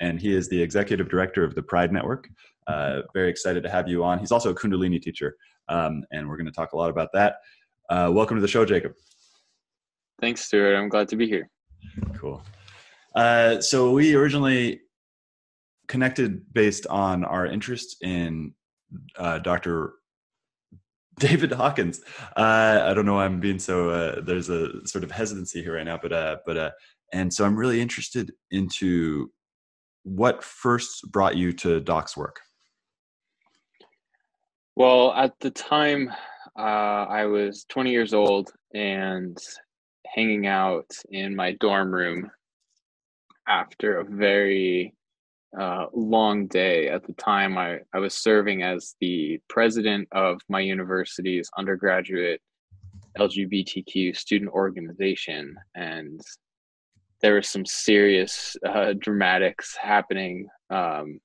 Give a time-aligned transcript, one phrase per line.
[0.00, 2.28] and he is the executive director of the Pride Network.
[2.66, 4.18] Uh, very excited to have you on.
[4.18, 5.36] He's also a Kundalini teacher,
[5.68, 7.36] um, and we're going to talk a lot about that.
[7.90, 8.92] Uh, welcome to the show, Jacob.
[10.20, 10.74] Thanks, Stewart.
[10.76, 11.50] I'm glad to be here.
[12.16, 12.42] Cool.
[13.14, 14.80] Uh, so we originally
[15.86, 18.54] connected based on our interest in
[19.18, 19.94] uh, Dr.
[21.18, 22.00] David Hawkins.
[22.36, 23.90] Uh, I don't know why I'm being so.
[23.90, 26.74] Uh, there's a sort of hesitancy here right now, but but
[27.12, 29.30] and so I'm really interested into
[30.04, 32.40] what first brought you to Doc's work?
[34.76, 36.10] Well, at the time,
[36.58, 36.62] uh,
[37.08, 39.36] I was 20 years old and
[40.06, 42.30] hanging out in my dorm room
[43.48, 44.94] after a very
[45.58, 46.88] uh, long day.
[46.88, 52.40] At the time, I, I was serving as the president of my university's undergraduate
[53.18, 55.54] LGBTQ student organization.
[55.74, 56.20] And
[57.22, 61.18] there was some serious uh, dramatics happening um,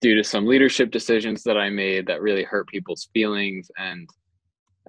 [0.00, 3.70] due to some leadership decisions that I made that really hurt people's feelings.
[3.78, 4.08] And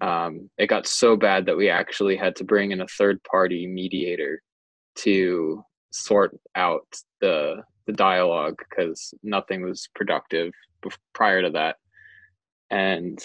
[0.01, 3.67] um, it got so bad that we actually had to bring in a third party
[3.67, 4.41] mediator
[4.99, 6.87] to sort out
[7.21, 10.51] the the dialogue because nothing was productive
[11.13, 11.77] prior to that.
[12.69, 13.17] And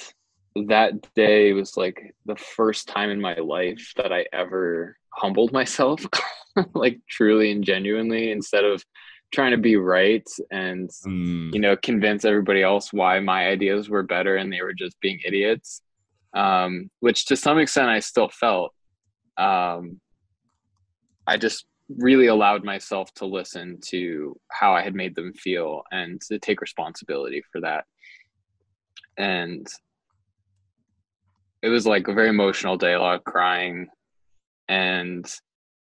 [0.67, 6.05] that day was like the first time in my life that I ever humbled myself,
[6.75, 8.85] like truly and genuinely, instead of
[9.33, 11.55] trying to be right and mm.
[11.55, 15.19] you know convince everybody else why my ideas were better and they were just being
[15.25, 15.81] idiots.
[16.35, 18.75] um, which to some extent I still felt.
[19.37, 20.01] Um,
[21.27, 21.67] I just
[21.99, 26.61] really allowed myself to listen to how I had made them feel and to take
[26.61, 27.85] responsibility for that.
[29.17, 29.67] And
[31.63, 33.89] it was like a very emotional day, a lot of crying.
[34.69, 35.25] And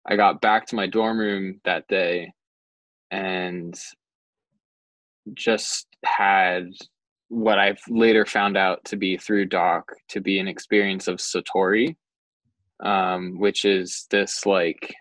[0.06, 2.32] I got back to my dorm room that day
[3.10, 3.78] and
[5.34, 6.70] just had
[7.28, 11.96] what I've later found out to be through Doc to be an experience of Satori,
[12.82, 14.94] um, which is this like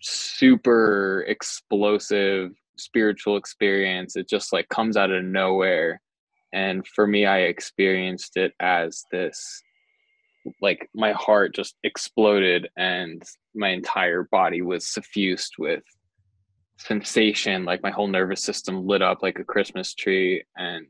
[0.00, 4.16] super explosive spiritual experience.
[4.16, 6.00] It just like comes out of nowhere.
[6.56, 9.62] And for me, I experienced it as this
[10.62, 13.22] like my heart just exploded and
[13.54, 15.82] my entire body was suffused with
[16.78, 20.86] sensation like my whole nervous system lit up like a christmas tree and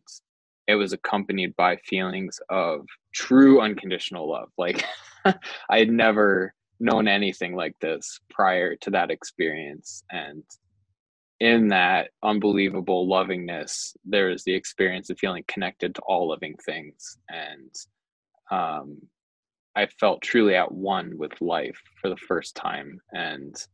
[0.67, 2.85] it was accompanied by feelings of
[3.15, 4.49] true unconditional love.
[4.59, 4.85] Like
[5.25, 10.43] i had never known anything like this prior to that experience and
[11.41, 17.19] in that unbelievable lovingness there is the experience of feeling connected to all living things
[17.29, 17.75] and
[18.51, 18.99] um,
[19.75, 23.67] i felt truly at one with life for the first time and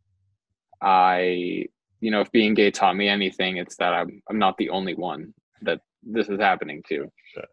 [0.83, 1.65] i
[2.03, 4.95] you know, if being gay taught me anything, it's that I'm I'm not the only
[4.95, 5.33] one
[5.63, 7.09] that this is happening to.
[7.33, 7.45] Sure.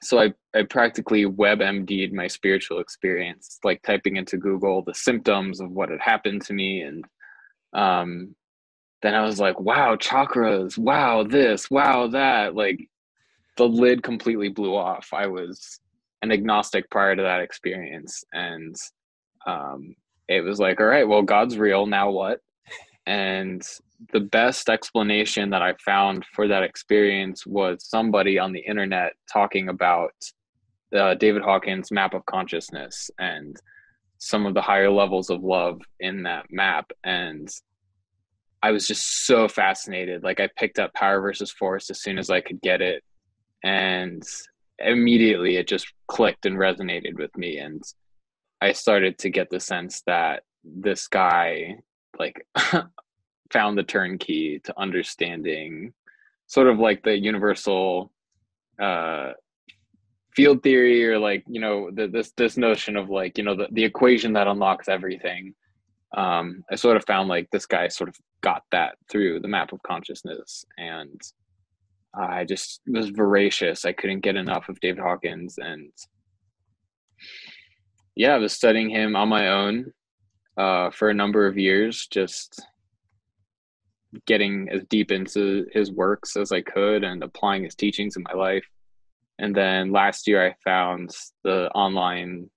[0.00, 5.72] So I, I practically WebMD'd my spiritual experience, like typing into Google the symptoms of
[5.72, 6.82] what had happened to me.
[6.82, 7.04] And
[7.74, 8.36] um,
[9.02, 12.54] then I was like, wow, chakras, wow, this, wow, that.
[12.54, 12.88] Like
[13.56, 15.08] the lid completely blew off.
[15.12, 15.80] I was
[16.22, 18.24] an agnostic prior to that experience.
[18.32, 18.74] And
[19.46, 19.94] um,
[20.28, 21.86] it was like, all right, well, God's real.
[21.86, 22.40] Now what?
[23.06, 23.62] And
[24.12, 29.68] the best explanation that I found for that experience was somebody on the internet talking
[29.68, 30.12] about
[30.96, 33.56] uh, David Hawkins' map of consciousness and
[34.18, 36.90] some of the higher levels of love in that map.
[37.04, 37.48] And
[38.62, 40.22] I was just so fascinated.
[40.22, 43.02] Like I picked up Power versus Force as soon as I could get it.
[43.62, 44.22] And
[44.78, 47.58] immediately it just clicked and resonated with me.
[47.58, 47.82] And
[48.60, 51.76] I started to get the sense that this guy,
[52.18, 52.44] like
[53.52, 55.92] found the turnkey to understanding
[56.48, 58.10] sort of like the universal
[58.80, 59.32] uh,
[60.34, 63.68] field theory or like you know the, this this notion of like you know the,
[63.72, 65.54] the equation that unlocks everything
[66.16, 69.72] um, i sort of found like this guy sort of got that through the map
[69.72, 71.20] of consciousness and
[72.14, 75.90] i just was voracious i couldn't get enough of david hawkins and
[78.16, 79.92] yeah i was studying him on my own
[80.56, 82.60] uh, for a number of years just
[84.26, 88.32] getting as deep into his works as I could and applying his teachings in my
[88.32, 88.64] life.
[89.38, 91.14] And then last year, I found
[91.44, 92.50] the online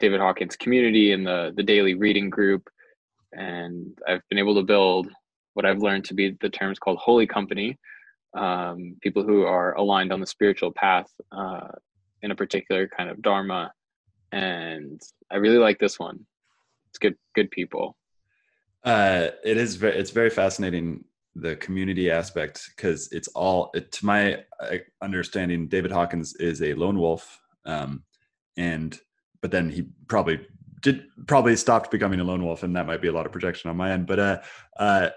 [0.00, 2.68] David Hawkins community and the the daily reading group,
[3.32, 5.08] and I've been able to build
[5.54, 7.78] what I've learned to be the terms called holy company,
[8.36, 11.68] um, people who are aligned on the spiritual path uh,
[12.22, 13.72] in a particular kind of dharma,
[14.32, 15.00] and
[15.30, 16.26] I really like this one.
[16.90, 17.96] It's good, good people.
[18.84, 21.04] Uh, it is very, it's very fascinating
[21.36, 26.98] the community aspect because it's all to my uh, understanding david hawkins is a lone
[26.98, 28.02] wolf um,
[28.56, 29.00] and
[29.42, 30.40] but then he probably
[30.82, 33.70] did probably stopped becoming a lone wolf and that might be a lot of projection
[33.70, 34.38] on my end but uh
[34.78, 35.08] uh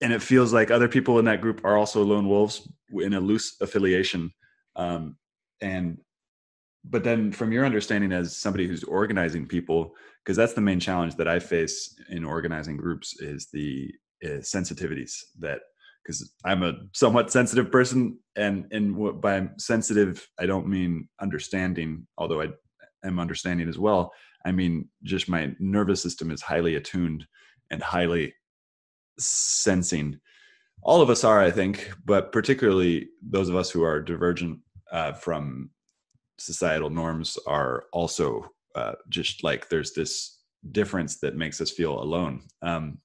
[0.00, 3.20] and it feels like other people in that group are also lone wolves in a
[3.20, 4.30] loose affiliation
[4.76, 5.16] um
[5.60, 5.98] and
[6.84, 9.94] but then from your understanding as somebody who's organizing people
[10.24, 13.90] because that's the main challenge that i face in organizing groups is the
[14.24, 15.60] uh, sensitivities that
[16.02, 22.06] because i'm a somewhat sensitive person and and what, by sensitive i don't mean understanding
[22.18, 22.48] although i
[23.04, 24.12] am understanding as well
[24.44, 27.26] i mean just my nervous system is highly attuned
[27.70, 28.34] and highly
[29.18, 30.18] sensing
[30.82, 34.58] all of us are i think but particularly those of us who are divergent
[34.92, 35.70] uh, from
[36.38, 40.40] societal norms are also uh, just like there's this
[40.72, 42.42] difference that makes us feel alone.
[42.62, 42.98] Um,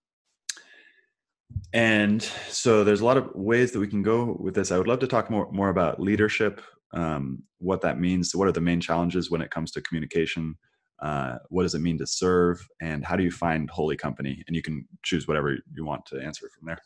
[1.74, 4.72] and so there's a lot of ways that we can go with this.
[4.72, 6.62] I would love to talk more more about leadership,
[6.94, 8.36] um, what that means.
[8.36, 10.56] What are the main challenges when it comes to communication?
[11.05, 14.43] Uh, what does it mean to serve, and how do you find holy company?
[14.47, 16.79] And you can choose whatever you want to answer from there.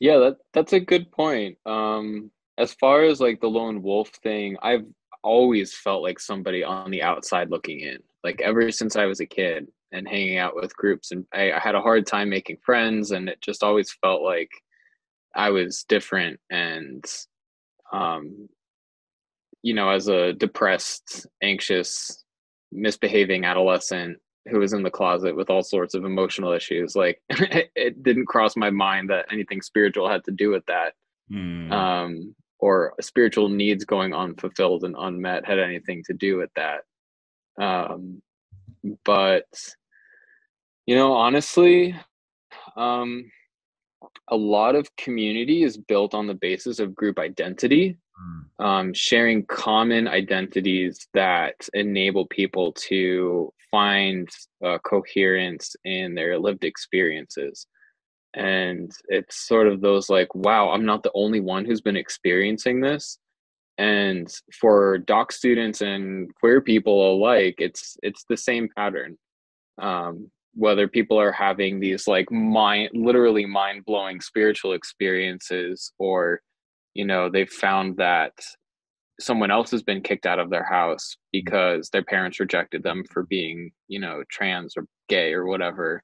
[0.00, 1.56] Yeah, that that's a good point.
[1.64, 4.86] Um, as far as like the lone wolf thing, I've
[5.22, 7.98] always felt like somebody on the outside looking in.
[8.24, 11.60] Like ever since I was a kid and hanging out with groups, and I, I
[11.60, 14.50] had a hard time making friends, and it just always felt like
[15.36, 17.04] I was different and
[17.92, 18.48] um
[19.62, 22.24] you know, as a depressed, anxious,
[22.72, 28.02] misbehaving adolescent who was in the closet with all sorts of emotional issues, like it
[28.02, 30.94] didn't cross my mind that anything spiritual had to do with that.
[31.30, 31.70] Mm.
[31.70, 36.80] Um, or spiritual needs going unfulfilled and unmet had anything to do with that.
[37.62, 38.20] Um,
[39.04, 39.46] but
[40.86, 41.94] you know, honestly,
[42.76, 43.30] um,
[44.28, 47.98] a lot of community is built on the basis of group identity.
[48.58, 54.28] Um, sharing common identities that enable people to find
[54.64, 57.66] uh, coherence in their lived experiences.
[58.34, 62.80] And it's sort of those like, wow, I'm not the only one who's been experiencing
[62.80, 63.18] this.
[63.78, 64.28] And
[64.60, 69.16] for doc students and queer people alike, it's it's the same pattern.
[69.80, 76.40] Um, whether people are having these like mind literally mind-blowing spiritual experiences or
[76.98, 78.32] you know they've found that
[79.20, 83.22] someone else has been kicked out of their house because their parents rejected them for
[83.24, 86.02] being you know trans or gay or whatever.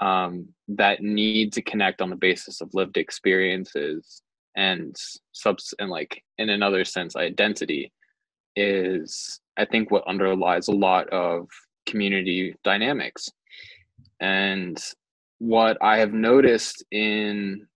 [0.00, 4.22] Um, that need to connect on the basis of lived experiences
[4.56, 4.96] and
[5.32, 7.92] subs and like in another sense identity
[8.56, 11.48] is i think what underlies a lot of
[11.86, 13.30] community dynamics.
[14.20, 14.78] And
[15.38, 17.66] what I have noticed in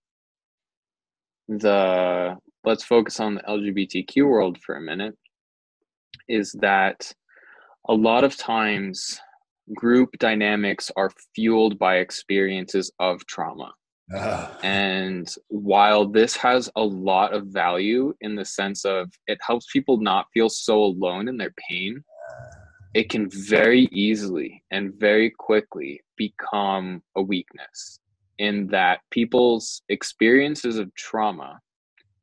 [1.49, 5.17] the let's focus on the LGBTQ world for a minute
[6.29, 7.13] is that
[7.89, 9.19] a lot of times
[9.75, 13.73] group dynamics are fueled by experiences of trauma.
[14.15, 14.51] Uh.
[14.63, 19.99] And while this has a lot of value in the sense of it helps people
[19.99, 22.03] not feel so alone in their pain,
[22.95, 28.01] it can very easily and very quickly become a weakness
[28.39, 31.61] in that people's experiences of trauma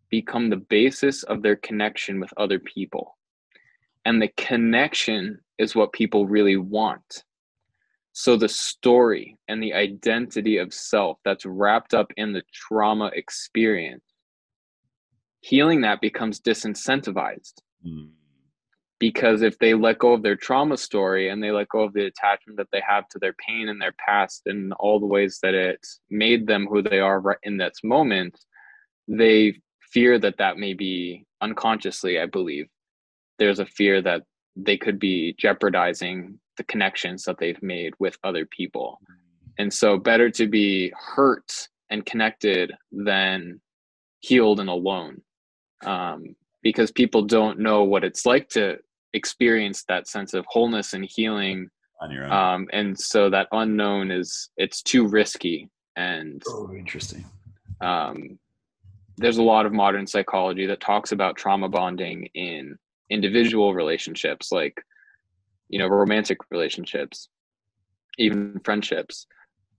[0.09, 3.17] become the basis of their connection with other people.
[4.05, 7.23] And the connection is what people really want.
[8.13, 14.05] So the story and the identity of self that's wrapped up in the trauma experience,
[15.41, 17.55] healing that becomes disincentivized.
[17.85, 18.09] Mm
[19.07, 22.05] because if they let go of their trauma story and they let go of the
[22.05, 25.53] attachment that they have to their pain and their past and all the ways that
[25.53, 28.33] it made them who they are right in that moment
[29.07, 29.53] they
[29.93, 32.67] fear that that may be unconsciously i believe
[33.37, 34.23] there's a fear that
[34.55, 38.99] they could be jeopardizing the connections that they've made with other people.
[39.57, 43.61] And so better to be hurt and connected than
[44.19, 45.21] healed and alone
[45.85, 48.77] um, because people don't know what it's like to
[49.15, 51.69] experience that sense of wholeness and healing
[52.01, 52.31] on your own.
[52.31, 57.25] Um, and so that unknown is it's too risky and oh interesting.
[57.81, 58.37] um,
[59.17, 62.77] there's a lot of modern psychology that talks about trauma bonding in
[63.09, 64.83] individual relationships like
[65.69, 67.29] you know romantic relationships
[68.17, 69.27] even friendships.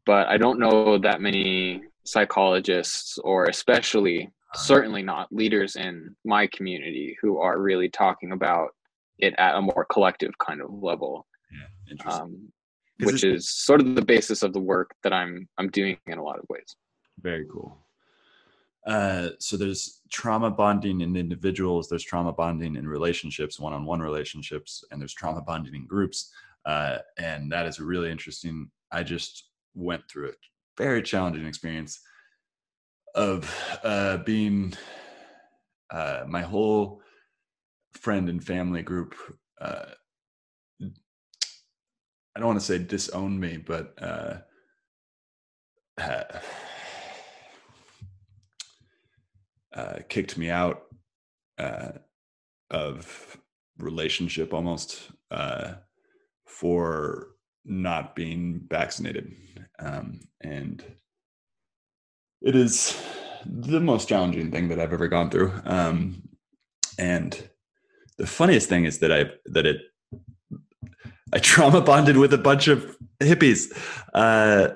[0.06, 7.18] But i don't know that many psychologists or especially certainly not leaders in my community
[7.20, 8.75] who are really talking about
[9.18, 11.26] it at a more collective kind of level.
[11.52, 12.52] Yeah, um,
[13.00, 16.23] which is sort of the basis of the work that i'm i'm doing in a
[16.23, 16.76] lot of ways.
[17.20, 17.78] Very cool.
[18.87, 25.00] Uh, so there's trauma bonding in individuals there's trauma bonding in relationships one-on-one relationships and
[25.00, 26.32] there's trauma bonding in groups.
[26.64, 30.32] Uh, and that is really interesting i just went through a
[30.76, 32.00] very challenging experience
[33.14, 34.75] of uh, being
[35.90, 37.00] uh, my whole
[37.96, 39.14] friend and family group.
[39.60, 39.86] Uh,
[40.82, 44.34] I don't want to say disowned me, but uh,
[49.74, 50.82] uh, kicked me out
[51.58, 51.92] uh,
[52.70, 53.38] of
[53.78, 55.74] relationship almost uh,
[56.46, 57.28] for
[57.64, 59.32] not being vaccinated,
[59.78, 60.84] um, and
[62.42, 63.02] it is
[63.46, 65.52] the most challenging thing that I've ever gone through.
[65.64, 66.22] Um,
[66.98, 67.48] and
[68.18, 69.78] the funniest thing is that I that it
[71.32, 73.73] I trauma bonded with a bunch of hippies,
[74.14, 74.75] uh,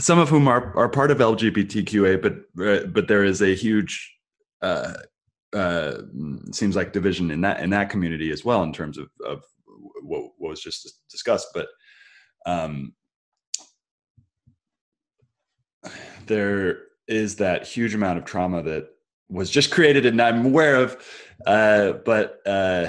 [0.00, 4.14] some of whom are are part of LGBTQA, but uh, but there is a huge
[4.62, 4.94] uh,
[5.52, 5.98] uh,
[6.52, 9.42] seems like division in that in that community as well in terms of of
[10.02, 11.68] what, what was just discussed, but.
[12.46, 12.94] Um,
[16.26, 16.78] there
[17.08, 18.88] is that huge amount of trauma that
[19.28, 20.96] was just created and I'm aware of.
[21.46, 22.88] Uh, but uh,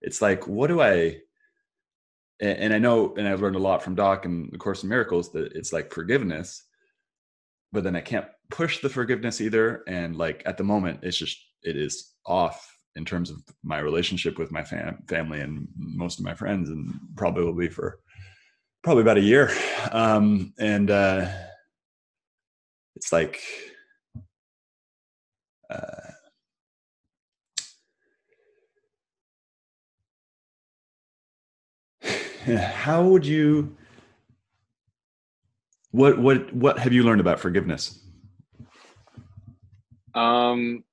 [0.00, 1.18] it's like, what do I?
[2.38, 5.32] And I know, and I've learned a lot from Doc and the Course in Miracles
[5.32, 6.62] that it's like forgiveness,
[7.72, 9.82] but then I can't push the forgiveness either.
[9.88, 14.38] And like at the moment, it's just it is off in terms of my relationship
[14.38, 18.00] with my fam- family and most of my friends, and probably will be for
[18.82, 19.50] probably about a year.
[19.90, 21.28] Um, and uh,
[22.96, 23.40] it's like,
[25.70, 26.10] uh,
[32.56, 33.76] how would you?
[35.90, 38.00] What what what have you learned about forgiveness?
[40.14, 40.84] Um,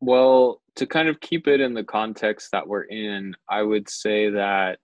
[0.00, 4.30] well, to kind of keep it in the context that we're in, I would say
[4.30, 4.78] that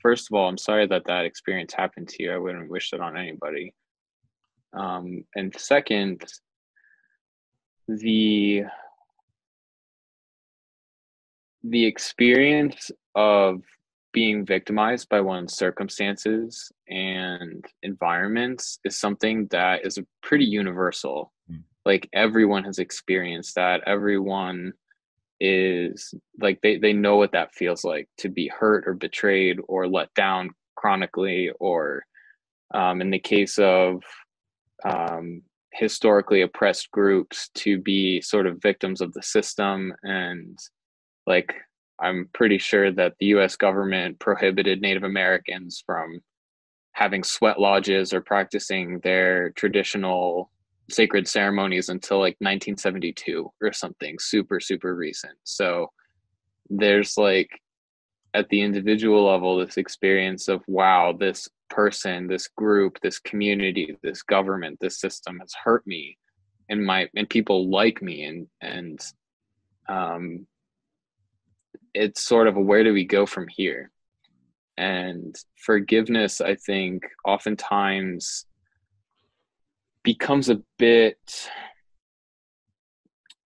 [0.00, 2.32] first of all, I'm sorry that that experience happened to you.
[2.32, 3.72] I wouldn't wish that on anybody.
[4.74, 6.24] Um, and second,
[7.88, 8.64] the
[11.64, 13.62] the experience of
[14.12, 21.32] being victimized by one's circumstances and environments is something that is pretty universal.
[21.50, 21.62] Mm.
[21.84, 23.80] Like everyone has experienced that.
[23.86, 24.72] Everyone
[25.40, 29.88] is like they, they know what that feels like to be hurt or betrayed or
[29.88, 32.04] let down chronically or
[32.74, 34.02] um, in the case of
[34.84, 39.92] um, historically oppressed groups to be sort of victims of the system.
[40.02, 40.58] And
[41.26, 41.54] like
[42.00, 46.20] i'm pretty sure that the us government prohibited native americans from
[46.92, 50.50] having sweat lodges or practicing their traditional
[50.90, 55.34] sacred ceremonies until like 1972 or something super super recent.
[55.44, 55.90] So
[56.68, 57.50] there's like
[58.34, 64.22] at the individual level this experience of wow this person this group this community this
[64.22, 66.18] government this system has hurt me
[66.68, 69.00] and my and people like me and and
[69.88, 70.46] um
[71.94, 73.90] it's sort of a where do we go from here?
[74.78, 78.46] And forgiveness i think oftentimes
[80.02, 81.50] becomes a bit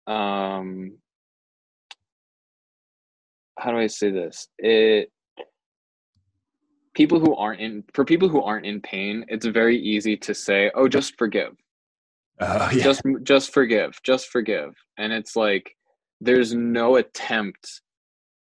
[0.06, 0.96] um
[3.58, 4.48] how do i say this?
[4.58, 5.10] It
[6.96, 10.70] people who aren't in for people who aren't in pain it's very easy to say
[10.74, 11.52] oh just forgive
[12.40, 12.82] uh, yeah.
[12.82, 15.76] just just forgive just forgive and it's like
[16.20, 17.82] there's no attempt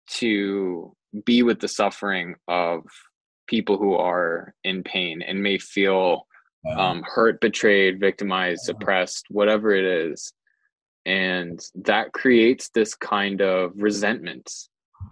[0.06, 2.84] to be with the suffering of
[3.46, 6.26] people who are in pain and may feel
[6.76, 10.32] um, hurt, betrayed, victimized, suppressed, whatever it is.
[11.04, 14.50] And that creates this kind of resentment.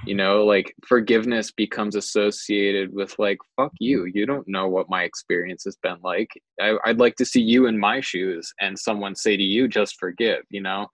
[0.07, 4.07] You know, like forgiveness becomes associated with like, fuck you.
[4.07, 6.31] You don't know what my experience has been like.
[6.61, 9.98] I, I'd like to see you in my shoes and someone say to you, just
[10.00, 10.87] forgive, you know?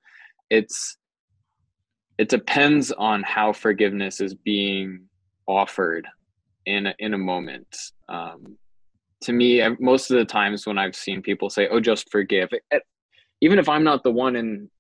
[0.51, 0.97] It's,
[2.19, 5.03] it depends on how forgiveness is being
[5.47, 6.09] offered
[6.65, 7.77] in a, in a moment.
[8.09, 8.57] Um,
[9.23, 12.83] to me most of the times when i've seen people say oh just forgive it,
[13.41, 14.71] even if i'm not the one in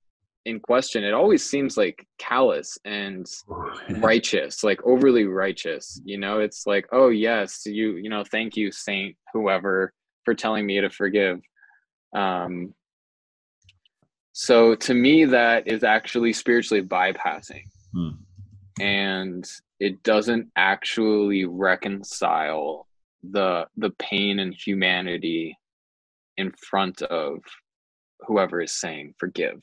[0.46, 3.26] in question it always seems like callous and
[3.98, 8.72] righteous like overly righteous you know it's like oh yes you you know thank you
[8.72, 9.92] saint whoever
[10.24, 11.40] for telling me to forgive
[12.14, 12.72] um
[14.32, 18.10] so to me that is actually spiritually bypassing hmm.
[18.80, 19.46] and
[19.78, 22.86] it doesn't actually reconcile
[23.30, 25.56] the the pain and humanity
[26.36, 27.38] in front of
[28.20, 29.60] whoever is saying forgive.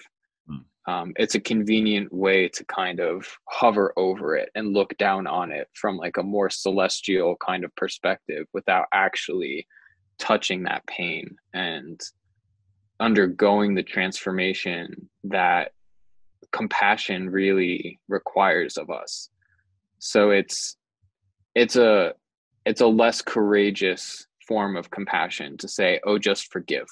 [0.86, 5.52] Um, it's a convenient way to kind of hover over it and look down on
[5.52, 9.66] it from like a more celestial kind of perspective without actually
[10.20, 12.02] touching that pain and
[13.00, 15.72] undergoing the transformation that
[16.52, 19.30] compassion really requires of us.
[20.00, 20.76] So it's
[21.56, 22.14] it's a
[22.66, 26.88] it's a less courageous form of compassion to say oh just forgive.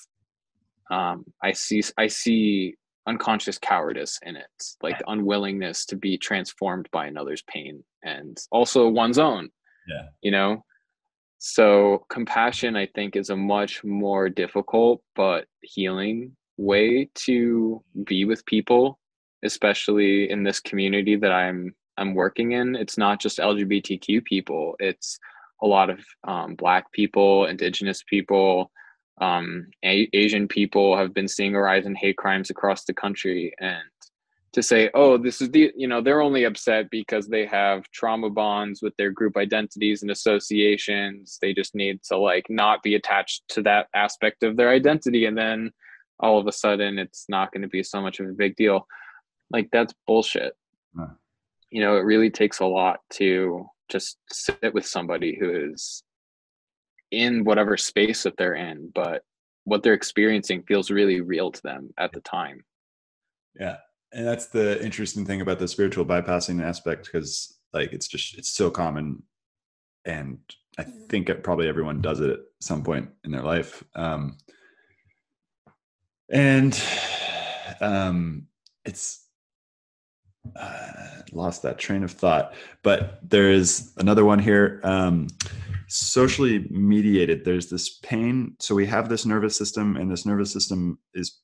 [0.89, 2.75] Um, i see i see
[3.07, 8.87] unconscious cowardice in it like the unwillingness to be transformed by another's pain and also
[8.87, 9.49] one's own
[9.87, 10.07] yeah.
[10.21, 10.63] you know?
[11.39, 18.45] So compassion i think is a much more difficult but healing way to be with
[18.45, 18.99] people
[19.43, 22.75] especially in this community that i'm i'm working in.
[22.75, 24.75] It's not just lgbtq people.
[24.79, 25.17] It's
[25.63, 28.71] a lot of um, black people indigenous people
[29.21, 33.53] um, a- asian people have been seeing a rise in hate crimes across the country
[33.59, 33.81] and
[34.53, 38.29] to say oh this is the you know they're only upset because they have trauma
[38.29, 41.37] bonds with their group identities and associations.
[41.41, 45.37] They just need to like not be attached to that aspect of their identity and
[45.37, 45.71] then
[46.19, 48.87] all of a sudden it's not going to be so much of a big deal.
[49.49, 50.53] Like that's bullshit.
[50.97, 51.07] Huh.
[51.69, 56.03] you know it really takes a lot to just sit with somebody who is
[57.11, 59.23] in whatever space that they're in, but
[59.65, 62.63] what they're experiencing feels really real to them at the time.
[63.59, 63.77] Yeah.
[64.13, 68.51] and that's the interesting thing about the spiritual bypassing aspect because like it's just it's
[68.51, 69.23] so common
[70.05, 70.37] and
[70.77, 74.37] i think it, probably everyone does it at some point in their life um
[76.29, 76.81] and
[77.81, 78.47] um
[78.85, 79.27] it's
[80.55, 85.27] uh, lost that train of thought but there is another one here um
[85.87, 90.97] socially mediated there's this pain so we have this nervous system and this nervous system
[91.13, 91.41] is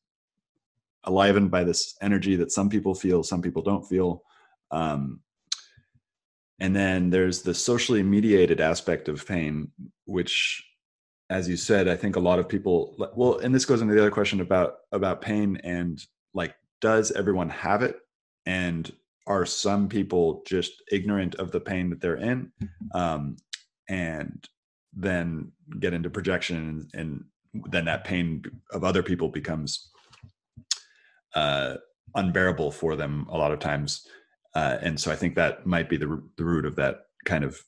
[1.08, 4.24] alivened by this energy that some people feel, some people don't feel.
[4.70, 5.22] Um,
[6.60, 9.72] and then there's the socially mediated aspect of pain,
[10.06, 10.64] which,
[11.30, 12.96] as you said, I think a lot of people.
[13.16, 17.50] Well, and this goes into the other question about about pain and like, does everyone
[17.50, 17.98] have it?
[18.48, 18.92] And
[19.28, 22.52] are some people just ignorant of the pain that they're in,
[22.96, 23.36] um,
[23.90, 24.48] and
[24.94, 29.92] then get into projection, and, and then that pain of other people becomes
[31.36, 31.76] uh,
[32.16, 34.08] unbearable for them a lot of times.
[34.56, 37.60] Uh, and so I think that might be the the root of that kind of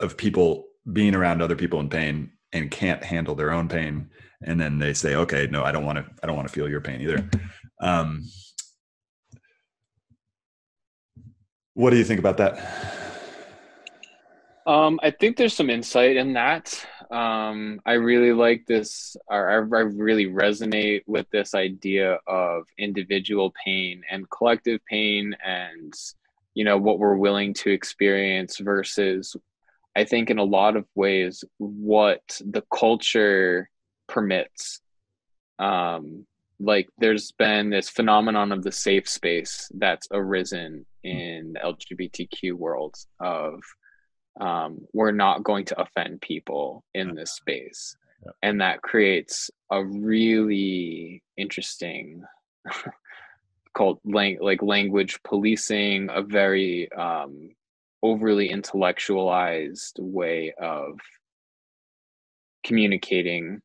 [0.00, 4.08] of people being around other people in pain and can't handle their own pain,
[4.42, 6.06] and then they say, "Okay, no, I don't want to.
[6.22, 7.28] I don't want to feel your pain either."
[7.80, 8.22] Um,
[11.74, 12.58] what do you think about that?
[14.66, 16.86] Um, I think there's some insight in that.
[17.10, 24.02] Um, I really like this, or I, really resonate with this idea of individual pain
[24.10, 25.92] and collective pain, and
[26.54, 29.36] you know what we're willing to experience versus,
[29.96, 33.68] I think, in a lot of ways, what the culture
[34.08, 34.80] permits.
[35.58, 36.26] Um,
[36.62, 42.94] like there's been this phenomenon of the safe space that's arisen in the LGBTQ world
[43.20, 43.60] of
[44.40, 48.32] um, we're not going to offend people in this space yeah.
[48.42, 52.22] and that creates a really interesting
[53.74, 57.50] called lang- like language policing a very um,
[58.02, 60.98] overly intellectualized way of
[62.64, 63.60] communicating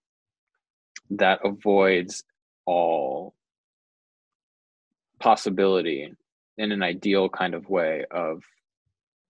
[1.11, 2.23] that avoids
[2.67, 3.33] all
[5.19, 6.13] possibility
[6.57, 8.43] in an ideal kind of way of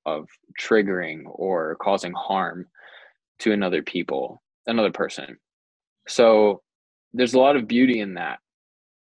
[0.06, 0.28] of
[0.60, 2.65] triggering or causing harm
[3.39, 5.38] to another people another person.
[6.08, 6.62] So
[7.13, 8.39] there's a lot of beauty in that.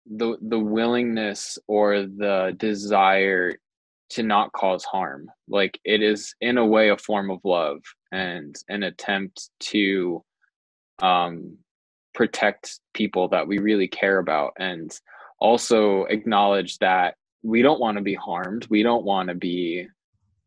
[0.09, 3.55] The the willingness or the desire
[4.11, 5.29] to not cause harm.
[5.49, 7.79] Like it is in a way a form of love
[8.13, 10.25] and an attempt to
[11.03, 11.59] um
[12.17, 14.99] protect people that we really care about and
[15.39, 18.67] also acknowledge that we don't want to be harmed.
[18.69, 19.87] We don't want to be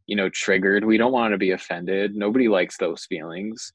[0.08, 0.84] you know triggered.
[0.84, 2.16] We don't want to be offended.
[2.16, 3.72] Nobody likes those feelings.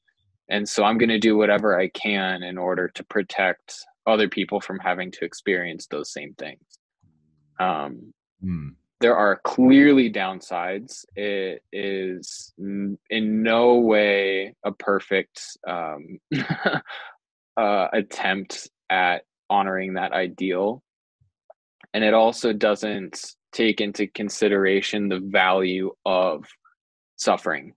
[0.47, 4.61] And so i'm going to do whatever i can in order to protect other people
[4.61, 6.61] from having to experience those same things.
[7.59, 8.75] Um, mm.
[8.99, 11.05] there are clearly downsides.
[11.15, 16.19] It is in no way a perfect um,
[17.57, 20.83] uh, attempt at honoring that ideal
[21.95, 26.43] and it also doesn't take into consideration the value of
[27.15, 27.73] suffering.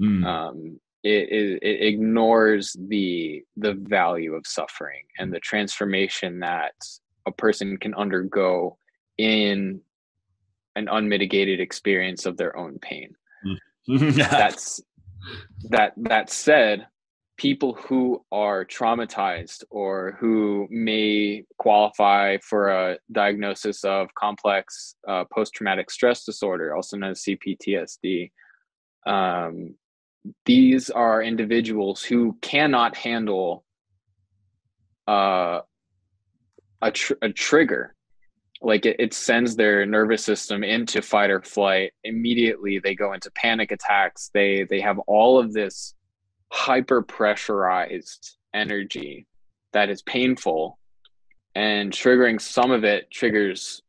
[0.00, 0.24] Mm.
[0.24, 6.74] Um, it, it, it, ignores the the value of suffering and the transformation that
[7.26, 8.78] a person can undergo
[9.18, 9.80] in
[10.76, 13.16] an unmitigated experience of their own pain.
[13.88, 14.14] Mm.
[14.30, 14.80] That's
[15.70, 16.86] that that said,
[17.40, 25.90] people who are traumatized or who may qualify for a diagnosis of complex uh, post-traumatic
[25.90, 28.30] stress disorder also known as cptsd
[29.06, 29.74] um,
[30.44, 33.64] these are individuals who cannot handle
[35.08, 35.60] uh,
[36.82, 37.94] a, tr- a trigger.
[38.62, 41.92] Like it, it sends their nervous system into fight or flight.
[42.04, 44.30] Immediately they go into panic attacks.
[44.34, 45.94] They they have all of this
[46.50, 49.26] hyper pressurized energy
[49.72, 50.78] that is painful
[51.54, 53.82] and triggering some of it triggers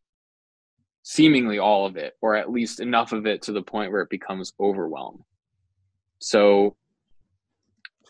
[1.03, 4.09] seemingly all of it or at least enough of it to the point where it
[4.09, 5.23] becomes overwhelm
[6.19, 6.75] so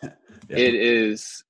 [0.03, 0.09] yeah.
[0.49, 1.43] it is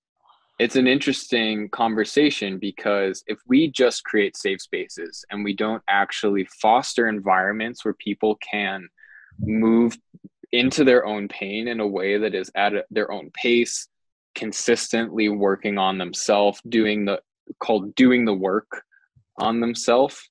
[0.59, 6.47] it's an interesting conversation because if we just create safe spaces and we don't actually
[6.61, 8.87] foster environments where people can
[9.39, 9.97] move
[10.51, 13.87] into their own pain in a way that is at their own pace,
[14.35, 17.21] consistently working on themselves, doing the
[17.59, 18.83] called doing the work
[19.37, 20.29] on themselves,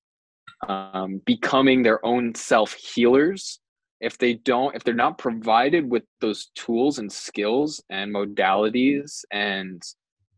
[0.69, 3.61] um, becoming their own self healers.
[4.01, 9.83] If they don't, if they're not provided with those tools and skills and modalities and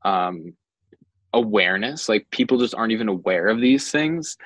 [0.04, 0.56] um,
[1.32, 4.36] awareness, like people just aren't even aware of these things,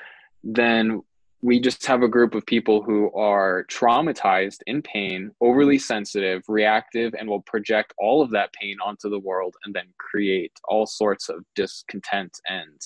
[0.44, 1.03] then
[1.46, 7.14] we just have a group of people who are traumatized in pain, overly sensitive, reactive,
[7.16, 11.28] and will project all of that pain onto the world and then create all sorts
[11.28, 12.80] of discontent and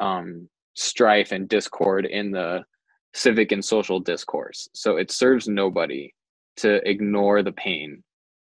[0.00, 2.64] um, strife and discord in the
[3.12, 4.70] civic and social discourse.
[4.72, 6.14] So it serves nobody
[6.56, 8.02] to ignore the pain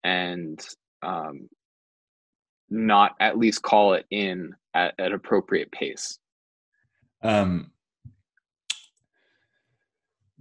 [0.03, 0.60] and
[1.03, 1.47] um,
[2.71, 6.17] not at least call it in at an appropriate pace.
[7.21, 7.69] Um,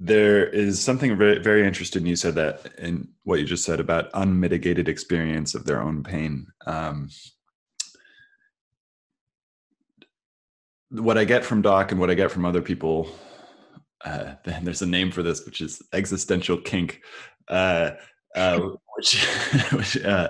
[0.05, 4.11] there is something very, very interesting you said that in what you just said about
[4.13, 6.47] unmitigated experience of their own pain.
[6.67, 7.09] Um,
[10.91, 13.09] what I get from Doc and what I get from other people,
[14.05, 17.01] uh, there's a name for this, which is existential kink,
[17.49, 17.93] uh,
[18.37, 18.61] uh,
[18.97, 19.27] which,
[19.73, 20.29] which uh,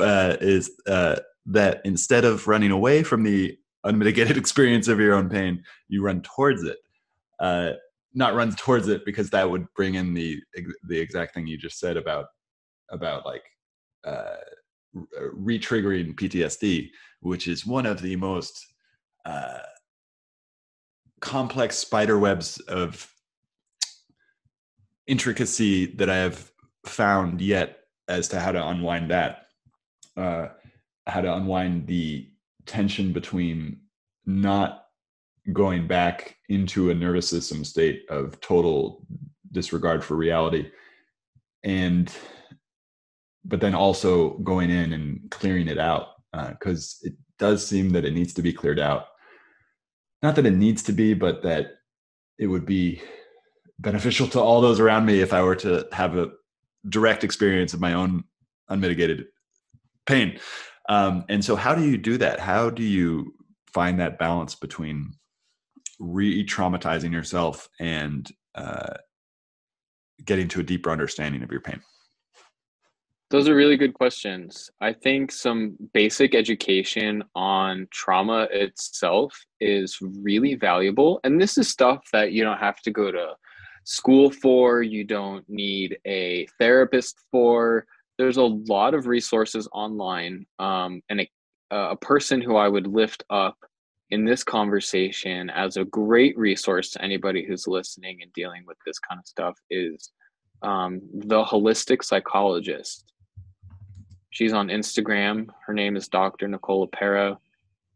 [0.00, 5.28] uh, is uh, that instead of running away from the unmitigated experience of your own
[5.28, 6.78] pain, you run towards it
[8.18, 10.42] not run towards it because that would bring in the
[10.88, 12.26] the exact thing you just said about
[12.90, 13.44] about like
[14.04, 14.36] uh,
[15.32, 18.66] re-triggering PTSD, which is one of the most
[19.24, 19.60] uh,
[21.20, 23.08] complex spider webs of
[25.06, 26.50] intricacy that I have
[26.86, 27.78] found yet
[28.08, 29.46] as to how to unwind that,
[30.16, 30.48] uh,
[31.06, 32.28] how to unwind the
[32.66, 33.80] tension between
[34.26, 34.87] not
[35.52, 39.04] going back into a nervous system state of total
[39.52, 40.70] disregard for reality.
[41.64, 42.12] And
[43.44, 46.08] but then also going in and clearing it out
[46.50, 49.06] because uh, it does seem that it needs to be cleared out.
[50.22, 51.78] Not that it needs to be but that
[52.38, 53.00] it would be
[53.78, 56.30] beneficial to all those around me if i were to have a
[56.88, 58.24] direct experience of my own
[58.68, 59.26] unmitigated
[60.06, 60.38] pain.
[60.88, 62.40] Um, and so how do you do that?
[62.40, 63.34] How do you
[63.72, 65.12] find that balance between
[65.98, 68.94] re-traumatizing yourself and uh,
[70.24, 71.80] getting to a deeper understanding of your pain?
[73.30, 74.70] Those are really good questions.
[74.80, 81.20] I think some basic education on trauma itself is really valuable.
[81.24, 83.34] And this is stuff that you don't have to go to
[83.84, 87.84] school for, you don't need a therapist for.
[88.16, 90.46] There's a lot of resources online.
[90.58, 91.30] Um, and a,
[91.70, 93.58] a person who I would lift up
[94.10, 98.98] in this conversation as a great resource to anybody who's listening and dealing with this
[98.98, 100.12] kind of stuff is
[100.62, 103.12] um, the holistic psychologist.
[104.30, 105.48] She's on Instagram.
[105.66, 106.48] Her name is Dr.
[106.48, 107.36] Nicole LePera.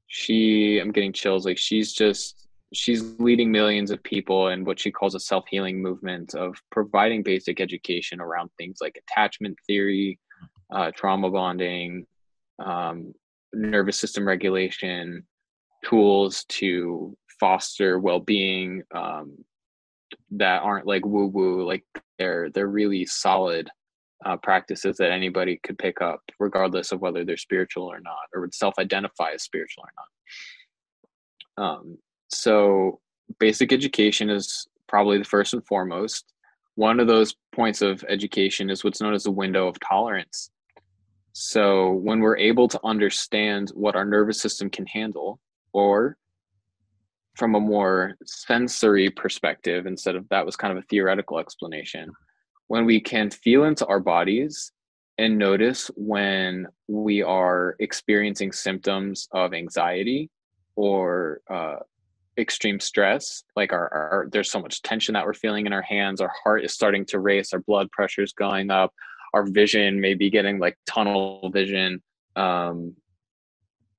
[0.06, 1.46] She, I'm getting chills.
[1.46, 5.80] Like she's just, she's leading millions of people in what she calls a self healing
[5.80, 10.18] movement of providing basic education around things like attachment theory,
[10.70, 12.06] uh, trauma bonding,
[12.58, 13.14] um,
[13.54, 15.24] nervous system regulation,
[15.84, 19.36] tools to foster well-being um,
[20.30, 21.84] that aren't like woo woo like
[22.18, 23.68] they're they're really solid
[24.24, 28.42] uh, practices that anybody could pick up regardless of whether they're spiritual or not or
[28.42, 31.64] would self-identify as spiritual or not.
[31.64, 33.00] Um, so
[33.38, 36.32] basic education is probably the first and foremost.
[36.76, 40.50] One of those points of education is what's known as the window of tolerance.
[41.32, 45.40] So when we're able to understand what our nervous system can handle
[45.72, 46.16] or
[47.36, 52.10] from a more sensory perspective instead of that was kind of a theoretical explanation.
[52.66, 54.72] When we can feel into our bodies
[55.18, 60.30] and notice when we are experiencing symptoms of anxiety
[60.76, 61.76] or uh,
[62.38, 66.20] extreme stress like our, our, there's so much tension that we're feeling in our hands
[66.20, 68.90] our heart is starting to race our blood pressure is going up
[69.34, 72.02] our vision may be getting like tunnel vision
[72.36, 72.96] um,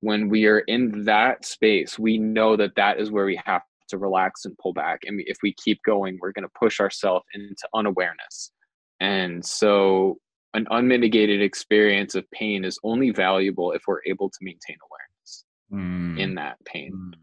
[0.04, 3.96] when we are in that space, we know that that is where we have to
[3.96, 5.00] relax and pull back.
[5.06, 8.52] And if we keep going, we're going to push ourselves into unawareness.
[9.00, 10.18] And so,
[10.52, 16.20] an unmitigated experience of pain is only valuable if we're able to maintain awareness mm.
[16.20, 16.92] in that pain.
[16.92, 17.14] Mm.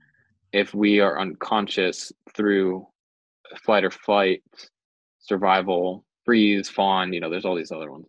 [0.51, 2.87] If we are unconscious through
[3.63, 4.43] flight or flight,
[5.19, 8.07] survival, freeze, fawn, you know, there's all these other ones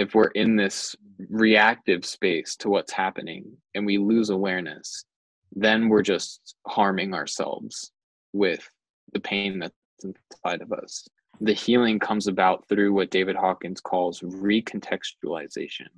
[0.00, 0.50] if we're mm-hmm.
[0.50, 0.96] in this
[1.28, 5.04] reactive space to what's happening and we lose awareness,
[5.52, 7.92] then we're just harming ourselves
[8.32, 8.66] with
[9.12, 11.06] the pain that's inside of us.
[11.42, 15.88] The healing comes about through what David Hawkins calls recontextualization.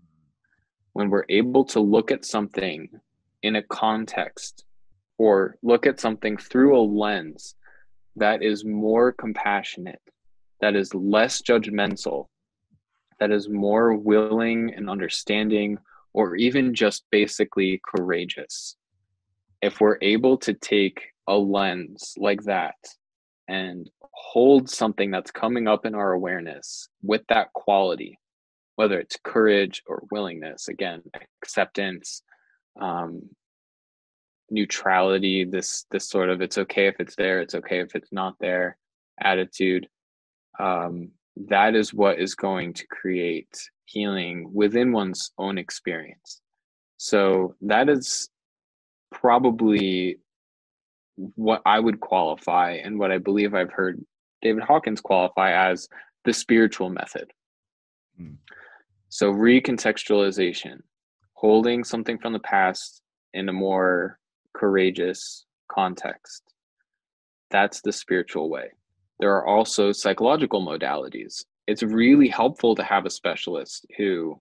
[0.95, 2.89] When we're able to look at something
[3.43, 4.65] in a context
[5.17, 7.55] or look at something through a lens
[8.17, 10.03] that is more compassionate,
[10.61, 12.27] that is less judgmental,
[13.21, 15.79] that is more willing and understanding,
[16.13, 18.77] or even just basically courageous.
[19.61, 22.75] If we're able to take a lens like that
[23.49, 28.19] and hold something that's coming up in our awareness with that quality,
[28.77, 31.03] whether it's courage or willingness, again,
[31.43, 32.23] acceptance,
[32.81, 33.23] um,
[34.51, 38.35] neutrality, this this sort of it's okay if it's there, it's okay if it's not
[38.41, 38.77] there
[39.21, 39.89] attitude.
[40.59, 46.41] Um, that is what is going to create healing within one's own experience.
[46.97, 48.29] So that is
[49.11, 50.19] probably
[51.17, 54.05] what I would qualify and what I believe I've heard
[54.41, 55.89] David Hawkins qualify as
[56.25, 57.33] the spiritual method.
[58.21, 58.37] Mm.
[59.09, 60.81] So, recontextualization,
[61.35, 63.03] holding something from the past
[63.35, 64.19] in a more
[64.55, 66.43] courageous context.
[67.51, 68.71] That's the spiritual way.
[69.21, 71.45] There are also psychological modalities.
[71.67, 74.41] It's really helpful to have a specialist who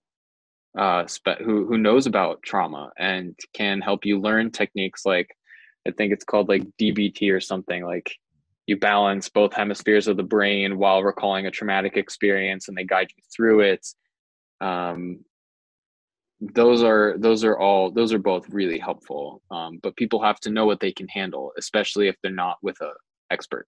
[0.76, 5.28] uh, spe- who who knows about trauma and can help you learn techniques like
[5.86, 8.10] I think it's called like DBT or something like
[8.66, 13.08] you balance both hemispheres of the brain while recalling a traumatic experience and they guide
[13.14, 13.86] you through it
[14.60, 15.24] um,
[16.40, 20.50] those are those are all those are both really helpful um, but people have to
[20.50, 22.90] know what they can handle especially if they're not with a
[23.30, 23.66] expert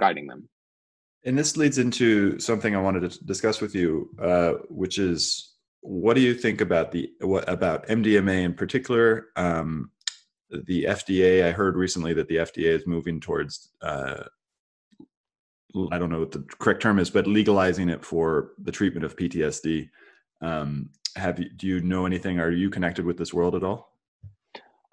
[0.00, 0.48] guiding them
[1.24, 6.14] and this leads into something i wanted to discuss with you uh, which is what
[6.14, 9.90] do you think about the what about mdma in particular um,
[10.50, 14.24] the FDA, I heard recently that the FDA is moving towards, uh,
[15.92, 19.16] I don't know what the correct term is, but legalizing it for the treatment of
[19.16, 19.88] PTSD.
[20.40, 22.40] Um, have you, do you know anything?
[22.40, 23.89] Are you connected with this world at all?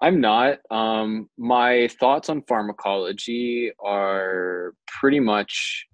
[0.00, 0.58] I'm not.
[0.70, 5.86] Um, my thoughts on pharmacology are pretty much,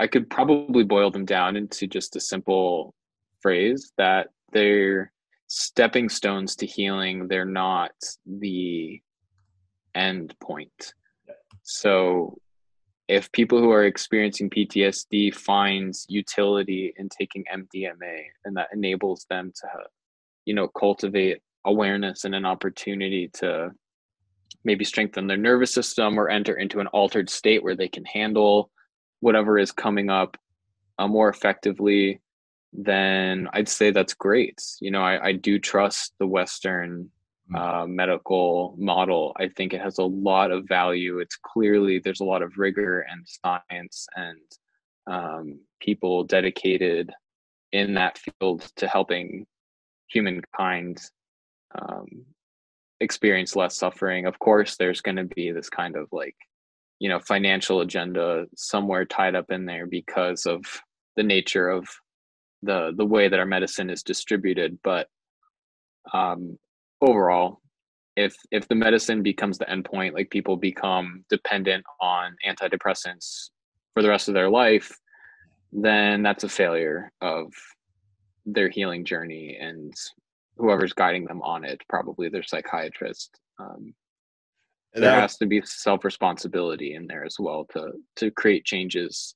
[0.00, 2.94] I could probably boil them down into just a simple
[3.40, 5.12] phrase that they're
[5.48, 7.92] stepping stones to healing they're not
[8.26, 9.00] the
[9.94, 10.94] end point
[11.62, 12.36] so
[13.08, 19.52] if people who are experiencing ptsd finds utility in taking mdma and that enables them
[19.54, 19.68] to
[20.46, 23.70] you know cultivate awareness and an opportunity to
[24.64, 28.70] maybe strengthen their nervous system or enter into an altered state where they can handle
[29.20, 30.36] whatever is coming up
[30.98, 32.20] uh, more effectively
[32.76, 34.62] then I'd say that's great.
[34.80, 37.10] You know, I, I do trust the Western
[37.50, 37.58] mm.
[37.58, 39.34] uh, medical model.
[39.38, 41.18] I think it has a lot of value.
[41.18, 44.40] It's clearly there's a lot of rigor and science and
[45.06, 47.12] um, people dedicated
[47.72, 49.46] in that field to helping
[50.08, 51.00] humankind
[51.78, 52.06] um,
[53.00, 54.26] experience less suffering.
[54.26, 56.36] Of course, there's going to be this kind of like,
[56.98, 60.64] you know, financial agenda somewhere tied up in there because of
[61.16, 61.88] the nature of
[62.62, 65.08] the the way that our medicine is distributed but
[66.12, 66.58] um,
[67.00, 67.60] overall
[68.16, 73.50] if if the medicine becomes the endpoint like people become dependent on antidepressants
[73.94, 74.96] for the rest of their life
[75.72, 77.52] then that's a failure of
[78.46, 79.92] their healing journey and
[80.56, 83.94] whoever's guiding them on it probably their psychiatrist um,
[85.00, 89.34] there has to be self responsibility in there as well to to create changes.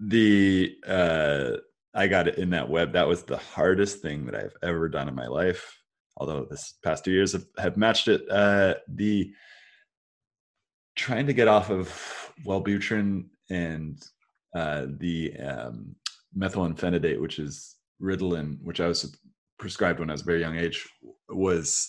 [0.00, 1.50] The uh
[1.94, 2.92] i got it in that web.
[2.92, 5.80] That was the hardest thing that i've ever done in my life
[6.16, 8.22] although this past two years have, have matched it.
[8.30, 9.32] Uh the
[10.96, 14.02] trying to get off of wellbutrin and
[14.56, 15.94] uh the um
[16.36, 19.16] methylphenidate which is ritalin which i was
[19.58, 20.88] prescribed when i was a very young age
[21.28, 21.88] was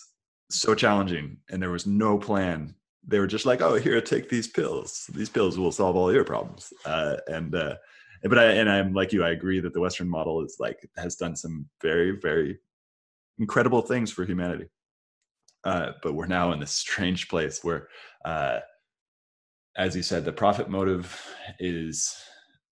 [0.49, 2.75] so challenging and there was no plan.
[3.07, 5.09] They were just like oh here take these pills.
[5.13, 6.71] These pills will solve all your problems.
[6.85, 7.75] Uh, and uh,
[8.23, 11.15] but I and I'm like you, I agree that the Western model is like has
[11.15, 12.59] done some very very
[13.37, 14.65] incredible things for humanity.
[15.63, 17.87] Uh, but we're now in this strange place where,
[18.23, 18.59] uh,
[19.77, 21.19] as you said, the profit motive
[21.59, 22.15] is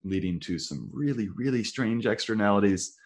[0.03, 2.97] leading to some really really strange externalities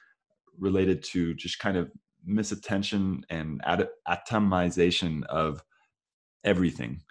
[0.58, 1.92] related to just kind of
[2.28, 3.62] misattention and
[4.08, 5.64] atomization of
[6.44, 7.02] everything.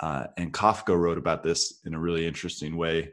[0.00, 3.12] Uh, and Kafka wrote about this in a really interesting way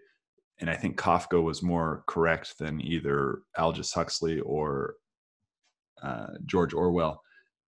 [0.62, 4.96] and I think Kafka was more correct than either Aldous Huxley or
[6.02, 7.22] uh, George Orwell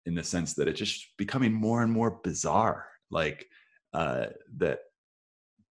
[0.07, 2.88] in the sense that it's just becoming more and more bizarre.
[3.12, 3.47] Like
[3.93, 4.80] uh, that,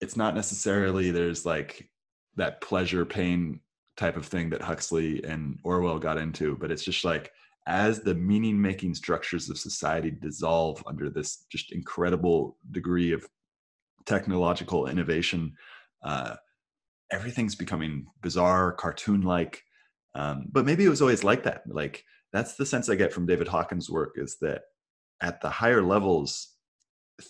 [0.02, 1.88] it's not necessarily there's like
[2.36, 3.60] that pleasure pain
[3.96, 7.32] type of thing that Huxley and Orwell got into, but it's just like
[7.66, 13.26] as the meaning making structures of society dissolve under this just incredible degree of
[14.04, 15.52] technological innovation.
[16.02, 16.36] Uh,
[17.10, 19.62] everything's becoming bizarre, cartoon like.
[20.14, 21.62] Um, but maybe it was always like that.
[21.66, 24.62] Like that's the sense I get from David Hawkins' work is that
[25.20, 26.54] at the higher levels,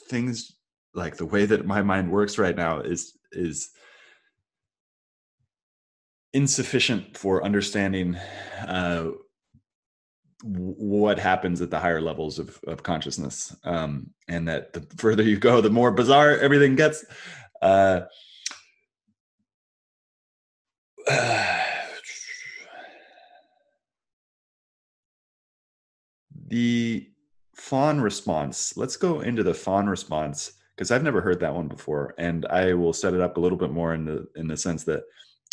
[0.09, 0.53] things
[0.95, 3.71] like the way that my mind works right now is is
[6.37, 8.15] insufficient for understanding
[8.69, 9.07] uh,
[10.45, 13.57] what happens at the higher levels of, of consciousness.
[13.65, 17.07] Um, and that the further you go the more bizarre everything gets.
[17.63, 18.03] Uh,
[26.49, 27.09] the
[27.55, 32.15] fawn response let's go into the fawn response because i've never heard that one before
[32.19, 34.85] and i will set it up a little bit more in the in the sense
[34.85, 35.03] that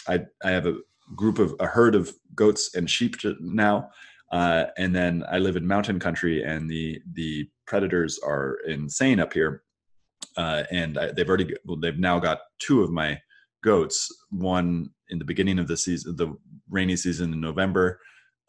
[0.08, 0.78] i i have a
[1.16, 3.90] group of a herd of goats and sheep now
[4.32, 9.34] uh, and then i live in mountain country and the the predators are insane up
[9.34, 9.64] here.
[10.38, 13.20] Uh, and I, they've already well, they've now got two of my
[13.64, 16.36] goats one in the beginning of the season the
[16.70, 18.00] rainy season in november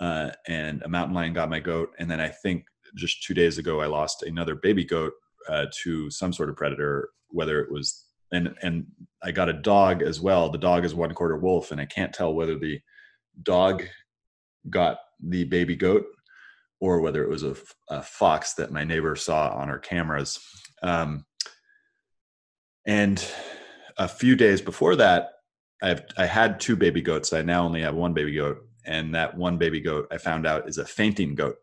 [0.00, 1.90] uh, and a mountain lion got my goat.
[1.98, 2.64] And then i think
[2.96, 5.12] just two days ago i lost another baby goat
[5.48, 8.86] uh, to some sort of predator whether it was and and
[9.22, 10.50] i got a dog as well.
[10.50, 12.80] The dog is one quarter wolf and i can't tell whether the
[13.42, 13.84] dog
[14.70, 16.06] got the baby goat
[16.80, 17.56] or whether it was a,
[17.88, 20.38] a fox that my neighbor saw on her cameras.
[20.82, 21.24] Um,
[22.86, 23.24] and
[23.96, 25.30] a few days before that
[25.82, 27.32] I've, i had two baby goats.
[27.32, 30.68] I now only have one baby goat and that one baby goat I found out
[30.68, 31.56] is a fainting goat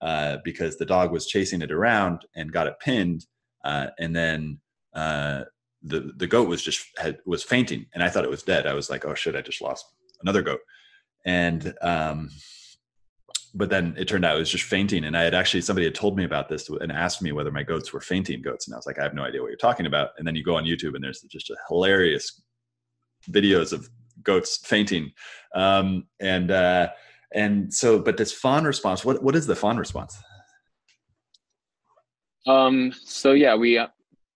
[0.00, 3.26] uh, because the dog was chasing it around and got it pinned,
[3.64, 4.60] uh, and then
[4.94, 5.44] uh,
[5.82, 8.66] the the goat was just had, was fainting, and I thought it was dead.
[8.66, 9.86] I was like, oh shit, I just lost
[10.22, 10.60] another goat,
[11.24, 12.30] and um,
[13.54, 15.94] but then it turned out it was just fainting, and I had actually somebody had
[15.94, 18.78] told me about this and asked me whether my goats were fainting goats, and I
[18.78, 20.10] was like, I have no idea what you're talking about.
[20.18, 22.42] And then you go on YouTube, and there's just a hilarious
[23.30, 23.88] videos of
[24.22, 25.12] goats fainting
[25.54, 26.88] um, and uh,
[27.34, 30.16] and so but this fawn response what what is the fawn response
[32.46, 33.80] um so yeah we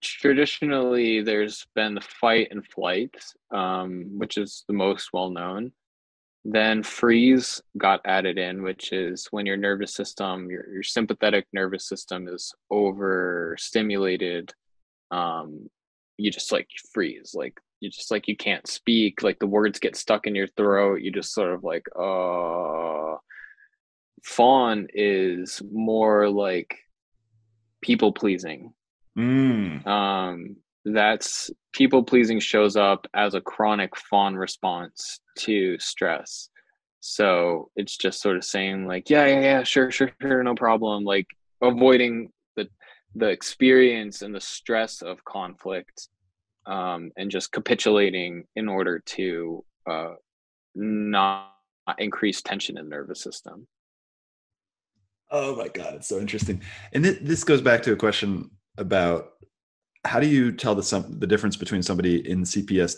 [0.09, 3.14] traditionally there's been the fight and flight
[3.52, 5.72] um, which is the most well known.
[6.44, 11.88] Then freeze got added in which is when your nervous system your, your sympathetic nervous
[11.88, 14.52] system is overstimulated
[15.11, 15.68] um,
[16.18, 17.32] you just like freeze.
[17.34, 19.22] Like you just like you can't speak.
[19.22, 21.02] Like the words get stuck in your throat.
[21.02, 23.16] You just sort of like uh
[24.24, 26.76] fawn is more like
[27.80, 28.72] people pleasing
[29.16, 29.86] mm.
[29.86, 36.48] um that's people pleasing shows up as a chronic fawn response to stress
[37.00, 41.04] so it's just sort of saying like yeah yeah yeah sure sure sure no problem
[41.04, 41.26] like
[41.62, 42.68] avoiding the
[43.14, 46.08] the experience and the stress of conflict
[46.66, 50.14] um, and just capitulating in order to uh,
[50.74, 51.52] not
[51.98, 53.66] increase tension in the nervous system.
[55.30, 56.60] Oh my god, it's so interesting.
[56.92, 59.30] And th- this goes back to a question about
[60.04, 62.96] how do you tell the some the difference between somebody in CPS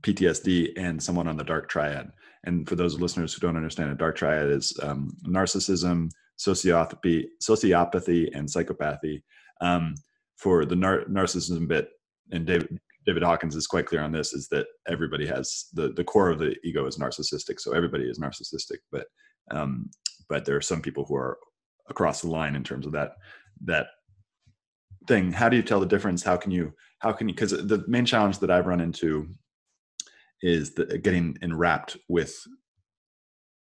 [0.00, 2.10] PTSD and someone on the dark triad?
[2.44, 8.28] And for those listeners who don't understand, a dark triad is um, narcissism, sociopathy, sociopathy,
[8.34, 9.22] and psychopathy.
[9.60, 9.94] Um,
[10.36, 11.88] for the nar- narcissism bit,
[12.32, 16.04] and David David Hawkins is quite clear on this is that everybody has the the
[16.04, 19.06] core of the ego is narcissistic so everybody is narcissistic but
[19.52, 19.88] um
[20.28, 21.38] but there are some people who are
[21.88, 23.12] across the line in terms of that
[23.64, 23.86] that
[25.06, 27.84] thing how do you tell the difference how can you how can you because the
[27.86, 29.28] main challenge that I've run into
[30.42, 32.36] is the, getting enwrapped with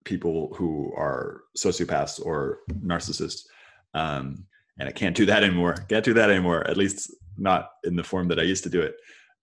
[0.06, 3.46] people who are sociopaths or narcissists
[3.94, 4.46] um
[4.80, 8.04] and I can't do that anymore can't do that anymore at least not in the
[8.04, 8.96] form that I used to do it.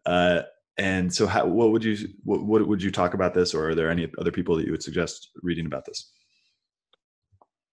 [0.07, 0.43] Uh,
[0.77, 3.75] and so, how, what would you what, what would you talk about this, or are
[3.75, 6.11] there any other people that you would suggest reading about this?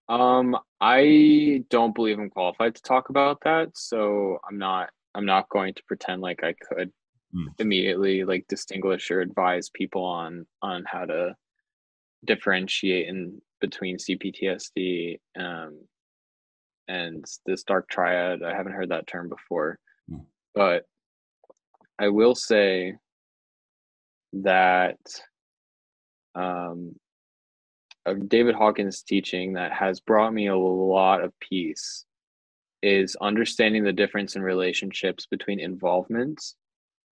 [0.10, 4.90] Um, I don't believe I'm qualified to talk about that, so I'm not.
[5.14, 6.92] I'm not going to pretend like I could
[7.36, 7.48] mm.
[7.60, 11.36] immediately like distinguish or advise people on on how to
[12.26, 15.80] differentiate in between CPTSD um,
[16.88, 18.44] and this dark triad.
[18.44, 19.80] I haven't heard that term before.
[20.54, 20.86] But
[21.98, 22.96] I will say
[24.34, 25.00] that
[26.36, 26.96] um,
[28.06, 32.06] of David Hawkins' teaching that has brought me a lot of peace
[32.82, 36.42] is understanding the difference in relationships between involvement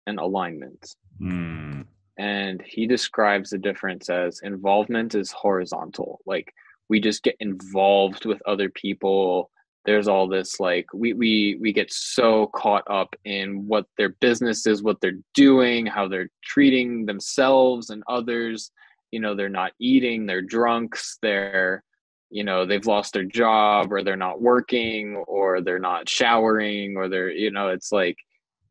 [0.07, 0.97] and alignment.
[1.21, 1.87] Mm.
[2.19, 6.21] And he describes the difference as involvement is horizontal.
[6.27, 6.53] Like
[6.89, 9.51] we just get involved with other people
[9.85, 14.67] there's all this like we we we get so caught up in what their business
[14.67, 18.71] is what they're doing how they're treating themselves and others
[19.13, 21.85] you know they're not eating they're drunks they're
[22.31, 27.09] you know they've lost their job or they're not working or they're not showering or
[27.09, 28.17] they're you know it's like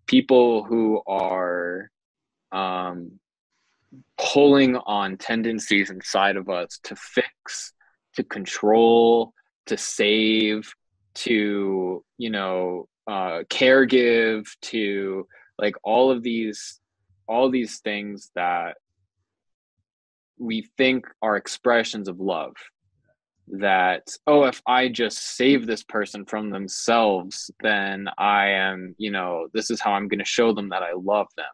[0.07, 1.89] people who are
[2.51, 3.11] um,
[4.17, 7.73] pulling on tendencies inside of us to fix,
[8.15, 9.33] to control,
[9.65, 10.73] to save,
[11.13, 15.27] to you know uh, care give, to
[15.57, 16.79] like all of these
[17.27, 18.75] all these things that
[20.41, 22.53] we think are expressions of love.
[23.47, 29.49] That oh if i just save this person from themselves then i am you know
[29.53, 31.51] this is how i'm going to show them that i love them.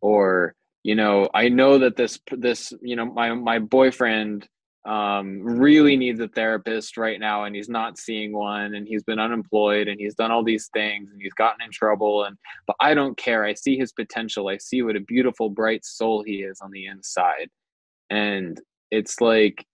[0.00, 4.48] Or you know i know that this this you know my my boyfriend
[4.86, 9.18] um really needs a therapist right now and he's not seeing one and he's been
[9.18, 12.94] unemployed and he's done all these things and he's gotten in trouble and but i
[12.94, 13.44] don't care.
[13.44, 14.48] I see his potential.
[14.48, 17.50] I see what a beautiful bright soul he is on the inside
[18.10, 19.64] and it's like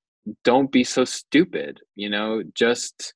[0.45, 2.43] don't be so stupid you know?
[2.55, 3.15] Just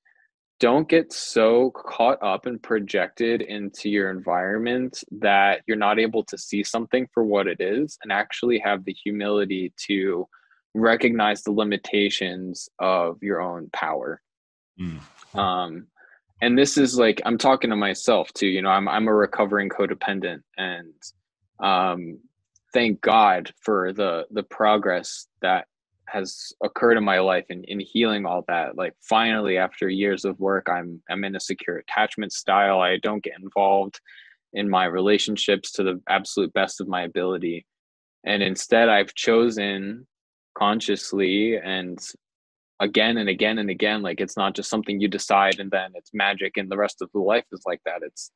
[0.61, 6.37] don't get so caught up and projected into your environment that you're not able to
[6.37, 10.29] see something for what it is and actually have the humility to
[10.75, 14.21] recognize the limitations of your own power.
[14.81, 15.01] Mm.
[15.39, 15.87] um
[16.41, 18.71] and this is like i'm talking to myself too you know?
[18.71, 20.95] I'm i'm a recovering codependent and
[21.63, 22.19] um
[22.73, 25.67] thank god for the the progress that
[26.11, 28.77] has occurred in my life in, in healing all that.
[28.77, 32.81] Like finally after years of work i'm i'm in a secure attachment style.
[32.81, 34.01] I don't get involved
[34.53, 37.67] in my relationships to the absolute best of my ability.
[38.25, 40.07] And instead i've chosen
[40.59, 41.99] consciously and
[42.81, 46.11] again and again and again like it's not just something you decide and then it's
[46.13, 48.01] magic and the rest of the life is like that.
[48.03, 48.33] It's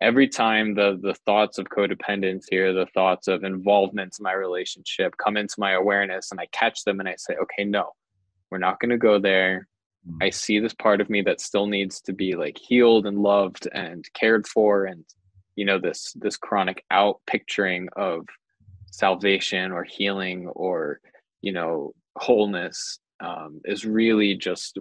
[0.00, 5.14] every time the the thoughts of codependence here the thoughts of involvement in my relationship
[5.22, 7.90] come into my awareness and i catch them and i say okay no
[8.50, 9.68] we're not going to go there
[10.20, 10.34] i mm.
[10.34, 14.08] see this part of me that still needs to be like healed and loved and
[14.14, 15.04] cared for and
[15.56, 18.26] you know this this chronic out picturing of
[18.90, 21.00] salvation or healing or
[21.42, 24.78] you know wholeness um, is really just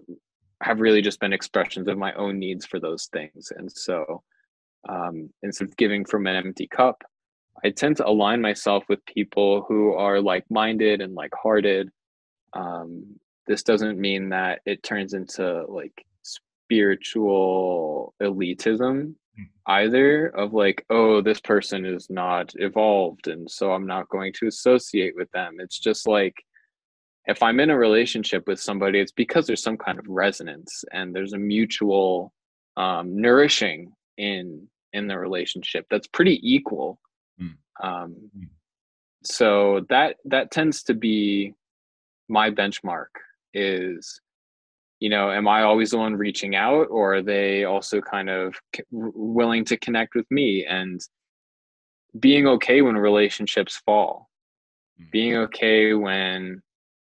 [0.62, 4.24] have really just been expressions of my own needs for those things and so
[4.88, 7.04] um, instead of giving from an empty cup
[7.64, 11.90] i tend to align myself with people who are like-minded and like-hearted
[12.54, 19.44] um, this doesn't mean that it turns into like spiritual elitism hmm.
[19.68, 24.48] either of like oh this person is not evolved and so i'm not going to
[24.48, 26.36] associate with them it's just like
[27.26, 31.14] if i'm in a relationship with somebody it's because there's some kind of resonance and
[31.14, 32.32] there's a mutual
[32.78, 37.00] um, nourishing in in the relationship that's pretty equal
[37.42, 37.54] mm.
[37.82, 38.50] Um, mm.
[39.24, 41.54] so that that tends to be
[42.28, 43.08] my benchmark
[43.54, 44.20] is
[45.00, 48.56] you know am i always the one reaching out or are they also kind of
[48.92, 51.00] willing to connect with me and
[52.20, 54.30] being okay when relationships fall
[55.02, 55.10] mm.
[55.12, 56.62] being okay when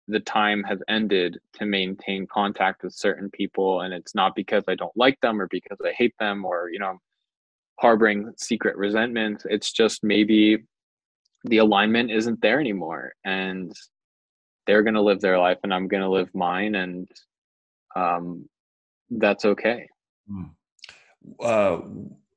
[0.08, 4.76] the time has ended to maintain contact with certain people and it's not because i
[4.76, 7.00] don't like them or because i hate them or you know
[7.80, 9.44] harboring secret resentment.
[9.50, 10.64] It's just maybe
[11.44, 13.74] the alignment isn't there anymore and
[14.66, 17.10] they're going to live their life and i'm going to live mine and
[17.98, 18.48] um,
[19.10, 19.90] that's okay.
[20.30, 20.44] Hmm.
[21.42, 21.82] uh,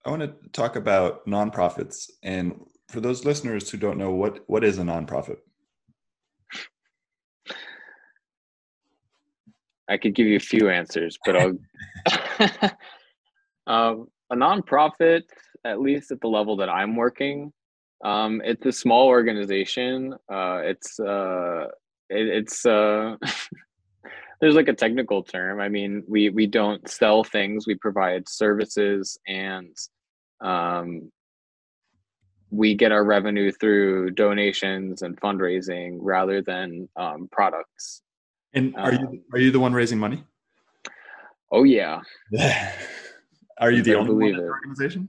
[0.05, 4.65] i want to talk about nonprofits and for those listeners who don't know what what
[4.65, 5.37] is a nonprofit
[9.89, 11.59] I could give you a few answers, but I'll.
[13.67, 15.23] um, a nonprofit,
[15.65, 17.53] at least at the level that I'm working,
[18.05, 20.15] um, it's a small organization.
[20.31, 21.67] Uh, it's uh,
[22.11, 23.17] it, it's uh,
[24.41, 25.61] there's like a technical term.
[25.61, 29.75] I mean, we we don't sell things; we provide services, and
[30.41, 31.11] um,
[32.51, 38.03] we get our revenue through donations and fundraising rather than um, products.
[38.57, 40.25] And are um, you are you the one raising money?
[41.53, 42.01] Oh yeah.
[43.61, 45.09] are you the only one in the organization?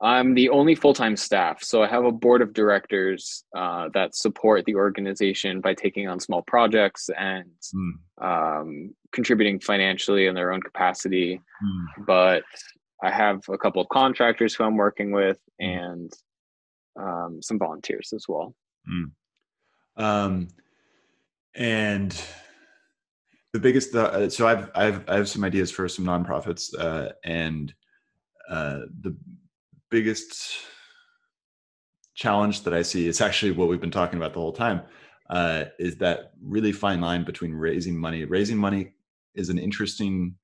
[0.00, 1.62] I'm the only full time staff.
[1.62, 6.20] So I have a board of directors uh, that support the organization by taking on
[6.20, 7.92] small projects and mm.
[8.24, 11.40] um, contributing financially in their own capacity.
[11.62, 12.06] Mm.
[12.06, 12.44] But
[13.02, 15.66] I have a couple of contractors who I'm working with hmm.
[15.66, 16.12] and
[16.98, 18.54] um, some volunteers as well.
[18.90, 19.10] Mm.
[19.96, 20.48] Um,
[21.58, 22.22] and
[23.52, 27.74] the biggest uh, so I've, I've i have some ideas for some nonprofits uh, and
[28.48, 29.16] uh, the
[29.90, 30.58] biggest
[32.14, 34.82] challenge that i see is actually what we've been talking about the whole time
[35.30, 38.92] uh, is that really fine line between raising money raising money
[39.34, 40.34] is an interesting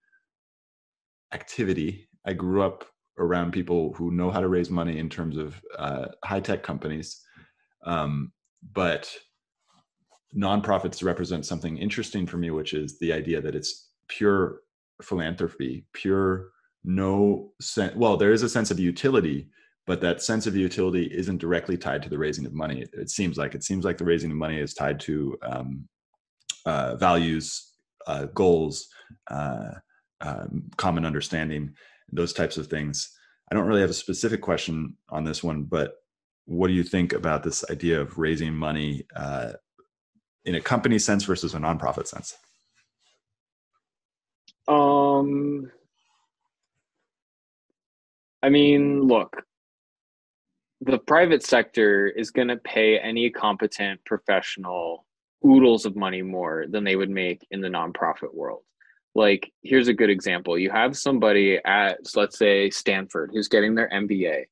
[1.33, 2.85] activity i grew up
[3.19, 7.21] around people who know how to raise money in terms of uh, high tech companies.
[7.85, 8.33] Um,
[8.73, 9.13] but
[10.37, 14.61] nonprofits represent something interesting for me, which is the idea that it's pure
[15.03, 16.51] philanthropy, pure
[16.85, 17.95] no sense.
[17.97, 19.49] Well, there is a sense of utility,
[19.87, 22.85] but that sense of utility isn't directly tied to the raising of money.
[22.93, 25.89] It, seems like it seems like the raising of money is tied to um,
[26.67, 27.73] uh, values,
[28.07, 28.89] uh, goals,
[29.31, 29.73] uh,
[30.21, 31.75] um, common understanding,
[32.13, 33.11] those types of things.
[33.51, 35.95] I don't really have a specific question on this one, but
[36.47, 39.53] what do you think about this idea of raising money uh,
[40.45, 42.37] in a company sense versus a nonprofit sense?
[44.67, 45.71] Um,
[48.43, 49.43] I mean, look,
[50.81, 55.07] the private sector is going to pay any competent professional
[55.47, 58.63] oodles of money more than they would make in the nonprofit world.
[59.15, 60.59] Like, here's a good example.
[60.59, 64.45] You have somebody at, let's say, Stanford who's getting their MBA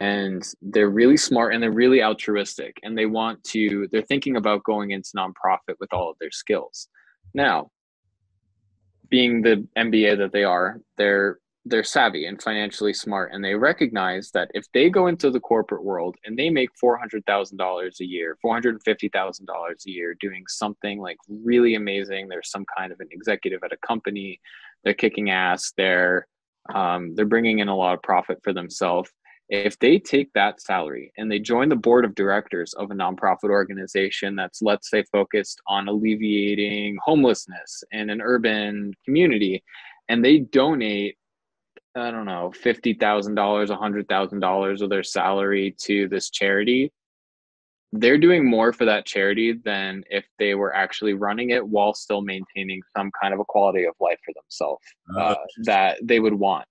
[0.00, 4.64] and they're really smart and they're really altruistic and they want to, they're thinking about
[4.64, 6.88] going into nonprofit with all of their skills.
[7.34, 7.70] Now,
[9.08, 11.38] being the MBA that they are, they're
[11.68, 15.82] they're savvy and financially smart and they recognize that if they go into the corporate
[15.82, 22.28] world and they make $400,000 a year, $450,000 a year doing something like really amazing,
[22.28, 24.40] there's some kind of an executive at a company,
[24.84, 26.28] they're kicking ass, they're
[26.72, 29.10] um, they're bringing in a lot of profit for themselves.
[29.48, 33.50] If they take that salary and they join the board of directors of a nonprofit
[33.50, 39.62] organization that's, let's say, focused on alleviating homelessness in an urban community,
[40.08, 41.16] and they donate
[41.98, 46.28] I don't know, fifty thousand dollars, a hundred thousand dollars of their salary to this
[46.28, 46.92] charity,
[47.92, 52.20] they're doing more for that charity than if they were actually running it while still
[52.20, 54.84] maintaining some kind of a quality of life for themselves
[55.16, 55.34] oh, uh,
[55.64, 56.66] that they would want.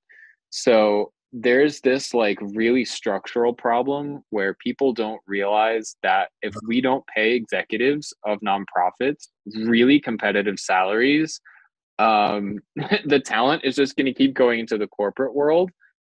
[0.49, 7.05] So there's this like really structural problem where people don't realize that if we don't
[7.07, 9.27] pay executives of nonprofits
[9.65, 11.41] really competitive salaries
[11.99, 12.59] um,
[13.05, 15.71] the talent is just going to keep going into the corporate world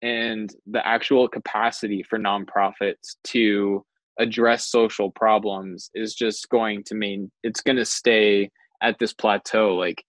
[0.02, 3.84] and the actual capacity for nonprofits to
[4.20, 8.50] address social problems is just going to mean it's going to stay
[8.82, 9.76] at this plateau.
[9.76, 10.04] Like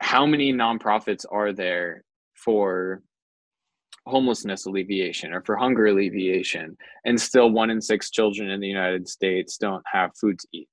[0.00, 2.02] how many nonprofits are there
[2.34, 3.02] for
[4.06, 9.08] homelessness alleviation or for hunger alleviation and still one in six children in the united
[9.08, 10.68] states don't have food to eat.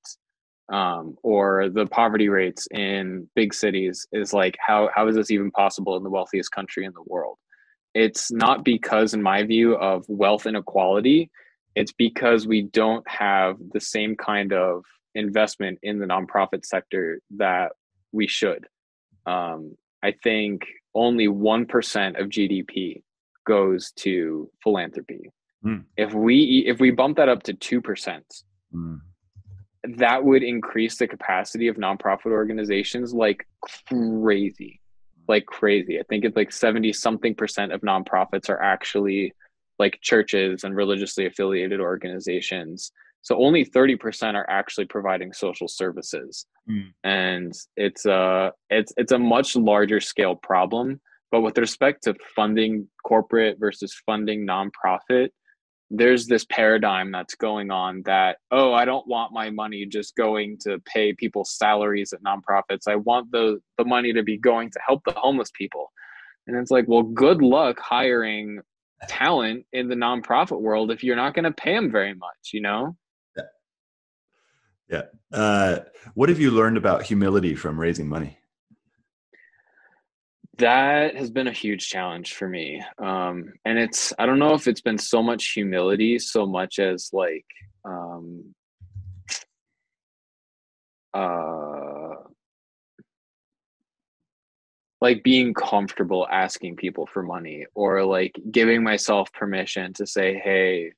[0.69, 5.49] Um, or the poverty rates in big cities is like how how is this even
[5.51, 7.37] possible in the wealthiest country in the world?
[7.93, 11.31] It's not because in my view of wealth inequality.
[11.75, 14.83] It's because we don't have the same kind of
[15.15, 17.71] investment in the nonprofit sector that
[18.11, 18.67] we should.
[19.25, 20.65] Um, i think
[20.95, 23.01] only 1% of gdp
[23.47, 25.31] goes to philanthropy.
[25.65, 25.85] Mm.
[25.97, 27.81] if we if we bump that up to 2%
[28.73, 28.99] mm
[29.95, 33.47] that would increase the capacity of nonprofit organizations like
[33.87, 34.81] crazy
[35.27, 35.99] like crazy.
[35.99, 39.33] I think it's like 70 something percent of nonprofits are actually
[39.79, 42.91] like churches and religiously affiliated organizations.
[43.21, 46.45] So only 30% are actually providing social services.
[46.69, 46.91] Mm.
[47.05, 50.99] and it's a it's it's a much larger scale problem
[51.31, 55.29] but with respect to funding corporate versus funding nonprofit
[55.89, 60.57] there's this paradigm that's going on that oh i don't want my money just going
[60.59, 62.87] to pay people's salaries at nonprofits.
[62.87, 65.91] I want the the money to be going to help the homeless people.
[66.45, 68.59] And it's like well good luck hiring
[69.07, 72.61] talent in the nonprofit world if you're not going to pay them very much you
[72.61, 72.95] know?
[73.37, 73.43] Yeah.
[74.89, 75.37] Yeah.
[75.37, 75.79] Uh,
[76.15, 78.39] what have you learned about humility from raising money
[80.57, 82.83] that has been a huge challenge for me.
[82.99, 87.09] Um, and it's i don't know if it's been so much humility so much as
[87.13, 87.45] like
[87.85, 88.53] um,
[91.13, 92.15] uh,
[94.99, 100.91] like being comfortable asking people for money or like giving myself permission to say hey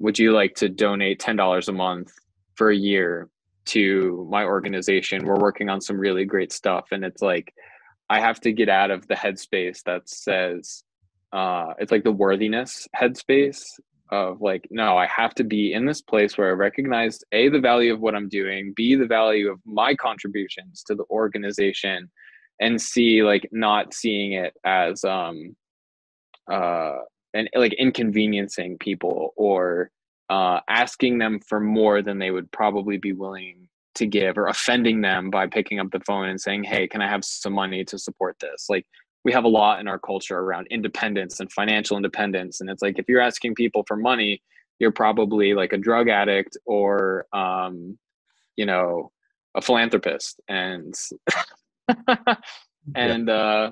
[0.00, 2.12] would you like to donate $10 a month
[2.54, 3.28] for a year
[3.66, 5.24] to my organization?
[5.24, 6.86] We're working on some really great stuff.
[6.90, 7.54] And it's like
[8.10, 10.82] I have to get out of the headspace that says
[11.32, 13.62] uh, it's like the worthiness headspace
[14.10, 17.60] of like, no, I have to be in this place where I recognize a the
[17.60, 22.10] value of what I'm doing, b the value of my contributions to the organization,
[22.60, 25.56] and c like not seeing it as um
[26.50, 26.96] uh
[27.32, 29.90] and like inconveniencing people or
[30.28, 33.68] uh asking them for more than they would probably be willing
[34.00, 37.08] to give or offending them by picking up the phone and saying, "Hey, can I
[37.08, 38.86] have some money to support this?" Like
[39.24, 42.98] we have a lot in our culture around independence and financial independence and it's like
[42.98, 44.42] if you're asking people for money
[44.78, 47.98] you're probably like a drug addict or um,
[48.56, 49.12] you know
[49.54, 50.94] a philanthropist and
[52.94, 53.70] and uh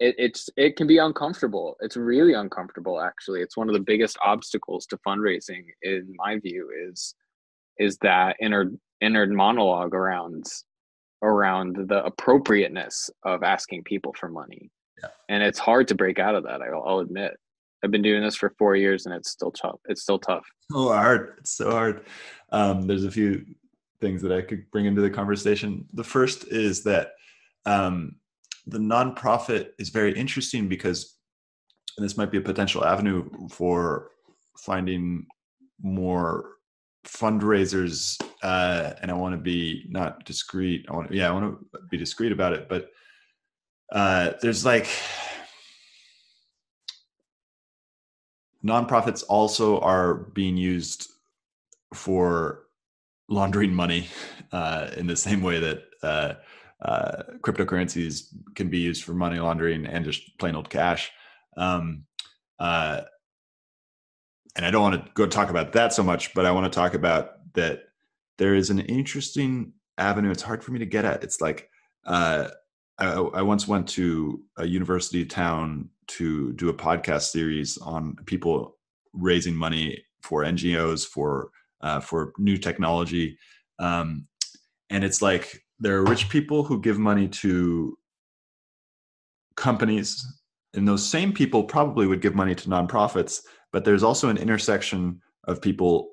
[0.00, 1.76] it, it's it can be uncomfortable.
[1.80, 3.40] It's really uncomfortable actually.
[3.42, 7.14] It's one of the biggest obstacles to fundraising in my view is
[7.78, 8.70] is that inner
[9.00, 10.46] inner monologue around
[11.22, 14.70] around the appropriateness of asking people for money.
[15.02, 15.08] Yeah.
[15.28, 17.32] and it's hard to break out of that I'll, I'll, admit.
[17.82, 20.46] I've been doing this for four years and it's still tough it's still tough.
[20.70, 22.06] So hard it's so hard.
[22.50, 23.44] Um, there's a few
[24.00, 25.86] things that i could bring into the conversation.
[25.94, 27.12] The first is that
[27.66, 28.16] um,
[28.66, 31.16] the nonprofit is very interesting because
[31.98, 34.10] this might be a potential avenue for
[34.58, 35.26] finding
[35.82, 36.53] more
[37.04, 41.78] fundraisers uh, and i want to be not discreet i want yeah i want to
[41.90, 42.90] be discreet about it but
[43.92, 44.88] uh, there's like
[48.64, 51.10] nonprofits also are being used
[51.92, 52.64] for
[53.28, 54.08] laundering money
[54.52, 56.34] uh, in the same way that uh,
[56.82, 61.10] uh, cryptocurrencies can be used for money laundering and just plain old cash.
[61.56, 62.04] Um,
[62.58, 63.02] uh,
[64.56, 66.76] and I don't want to go talk about that so much, but I want to
[66.76, 67.84] talk about that
[68.38, 70.30] there is an interesting avenue.
[70.30, 71.24] It's hard for me to get at.
[71.24, 71.68] It's like
[72.06, 72.48] uh,
[72.98, 78.76] I, I, once went to a university town to do a podcast series on people
[79.12, 81.50] raising money for NGOs for
[81.80, 83.38] uh, for new technology,
[83.78, 84.26] um,
[84.90, 87.98] and it's like there are rich people who give money to
[89.56, 90.24] companies
[90.74, 93.42] and those same people probably would give money to nonprofits
[93.74, 96.10] but there's also an intersection of people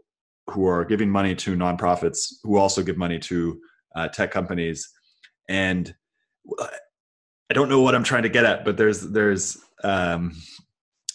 [0.49, 3.61] who are giving money to nonprofits who also give money to
[3.95, 4.89] uh, tech companies
[5.47, 5.93] and
[6.59, 10.31] i don't know what i'm trying to get at but there's there's um,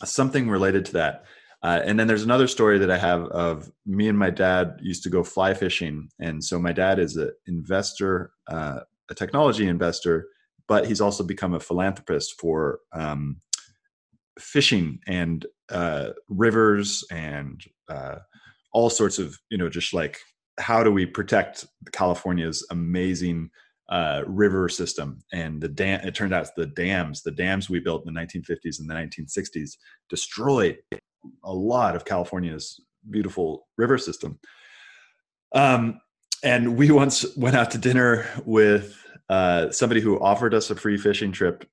[0.04, 1.24] something related to that
[1.62, 5.02] uh, and then there's another story that I have of me and my dad used
[5.02, 6.08] to go fly fishing.
[6.20, 8.80] And so my dad is an investor, uh,
[9.10, 10.28] a technology investor,
[10.68, 13.40] but he's also become a philanthropist for um,
[14.38, 18.16] fishing and uh, rivers and uh,
[18.72, 20.18] all sorts of, you know, just like
[20.58, 23.50] how do we protect California's amazing
[23.88, 28.04] uh, river system and the dam it turned out the dams the dams we built
[28.04, 29.76] in the 1950s and the 1960s
[30.10, 30.78] destroyed
[31.44, 34.38] a lot of California's beautiful river system.
[35.54, 36.00] Um,
[36.42, 38.96] and we once went out to dinner with
[39.28, 41.64] uh, somebody who offered us a free fishing trip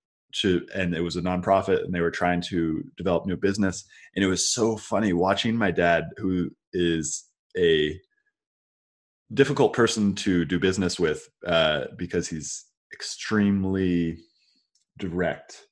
[0.42, 3.86] to, and it was a nonprofit, and they were trying to develop new business.
[4.16, 7.26] And it was so funny watching my dad, who is
[7.58, 8.00] a
[9.34, 14.18] difficult person to do business with uh, because he's extremely
[14.98, 15.68] direct,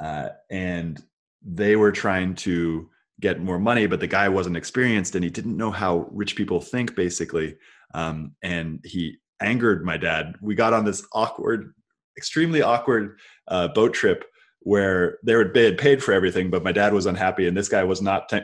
[0.00, 1.02] uh, and
[1.42, 2.88] they were trying to
[3.20, 6.60] get more money but the guy wasn't experienced and he didn't know how rich people
[6.60, 7.56] think basically
[7.94, 11.72] um, and he angered my dad we got on this awkward
[12.16, 14.24] extremely awkward uh, boat trip
[14.60, 18.00] where they, had paid for everything but my dad was unhappy and this guy was
[18.00, 18.40] not t-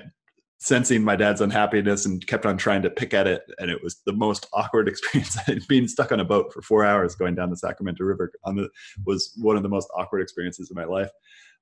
[0.60, 3.42] sensing my dad's unhappiness and kept on trying to pick at it.
[3.58, 5.36] And it was the most awkward experience.
[5.68, 8.30] Being stuck on a boat for four hours going down the sacramento river.
[8.44, 8.68] On the
[9.06, 11.10] was one of the most awkward experiences of my life.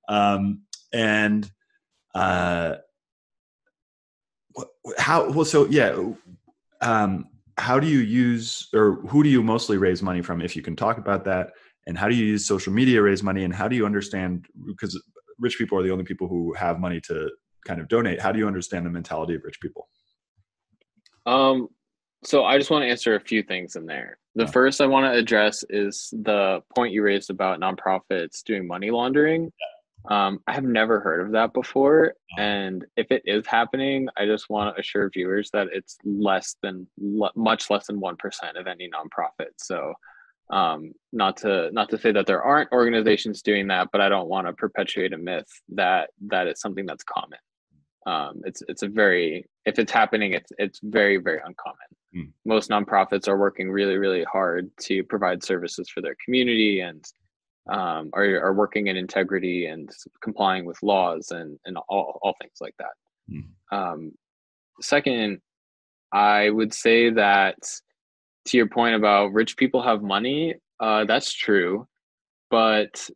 [0.08, 1.50] Um, and
[2.14, 2.76] uh,
[4.96, 5.96] how well so yeah
[6.80, 7.28] um
[7.58, 10.74] how do you use or who do you mostly raise money from if you can
[10.74, 11.52] talk about that
[11.88, 14.46] and how do you use social media to raise money and how do you understand
[14.66, 15.00] because
[15.40, 17.30] rich people are the only people who have money to
[17.66, 19.88] kind of donate how do you understand the mentality of rich people
[21.26, 21.66] um
[22.22, 24.50] so i just want to answer a few things in there the yeah.
[24.50, 29.50] first i want to address is the point you raised about nonprofits doing money laundering
[30.10, 32.14] um, I have never heard of that before.
[32.38, 36.86] And if it is happening, I just want to assure viewers that it's less than
[37.36, 38.16] much less than 1%
[38.58, 39.50] of any nonprofit.
[39.58, 39.92] So
[40.50, 44.28] um, not to not to say that there aren't organizations doing that, but I don't
[44.28, 47.38] want to perpetuate a myth that that it's something that's common.
[48.06, 51.76] Um, it's it's a very if it's happening, it's it's very very uncommon.
[52.16, 52.32] Mm.
[52.46, 57.04] Most nonprofits are working really really hard to provide services for their community and
[57.68, 59.90] um, are, are working in integrity and
[60.22, 62.94] complying with laws and, and all, all things like that.
[63.30, 63.44] Mm.
[63.70, 64.12] Um,
[64.80, 65.40] second,
[66.12, 67.58] I would say that
[68.46, 71.86] to your point about rich people have money, uh, that's true,
[72.50, 73.08] but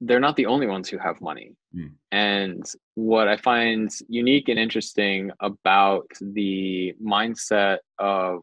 [0.00, 1.54] they're not the only ones who have money.
[1.74, 1.92] Mm.
[2.10, 8.40] And what I find unique and interesting about the mindset of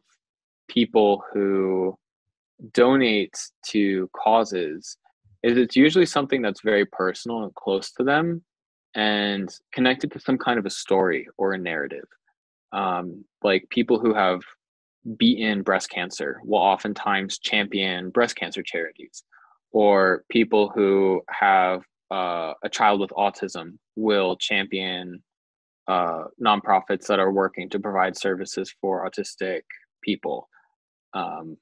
[0.68, 1.96] people who
[2.72, 4.96] donate to causes
[5.42, 8.42] is it's usually something that's very personal and close to them
[8.94, 12.04] and connected to some kind of a story or a narrative.
[12.72, 14.40] Um, like people who have
[15.16, 19.24] beaten breast cancer will oftentimes champion breast cancer charities,
[19.72, 25.22] or people who have uh, a child with autism will champion
[25.88, 29.62] uh, nonprofits that are working to provide services for autistic
[30.02, 30.48] people.
[31.14, 31.56] Um,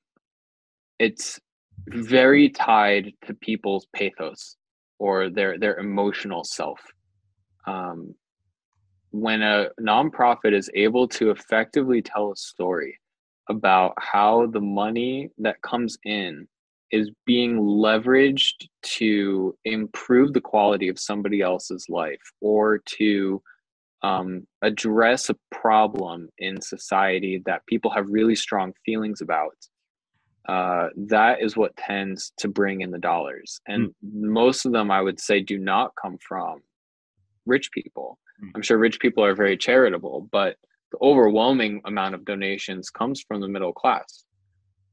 [0.99, 1.41] it's
[1.89, 4.57] very tied to people's pathos
[4.99, 6.81] or their their emotional self.
[7.67, 8.15] Um,
[9.11, 12.99] when a nonprofit is able to effectively tell a story
[13.49, 16.47] about how the money that comes in
[16.91, 23.43] is being leveraged to improve the quality of somebody else's life or to
[24.03, 29.55] um, address a problem in society that people have really strong feelings about
[30.49, 33.93] uh, that is what tends to bring in the dollars and mm.
[34.03, 36.61] most of them i would say do not come from
[37.45, 38.51] rich people mm.
[38.55, 40.57] i'm sure rich people are very charitable but
[40.93, 44.25] the overwhelming amount of donations comes from the middle class.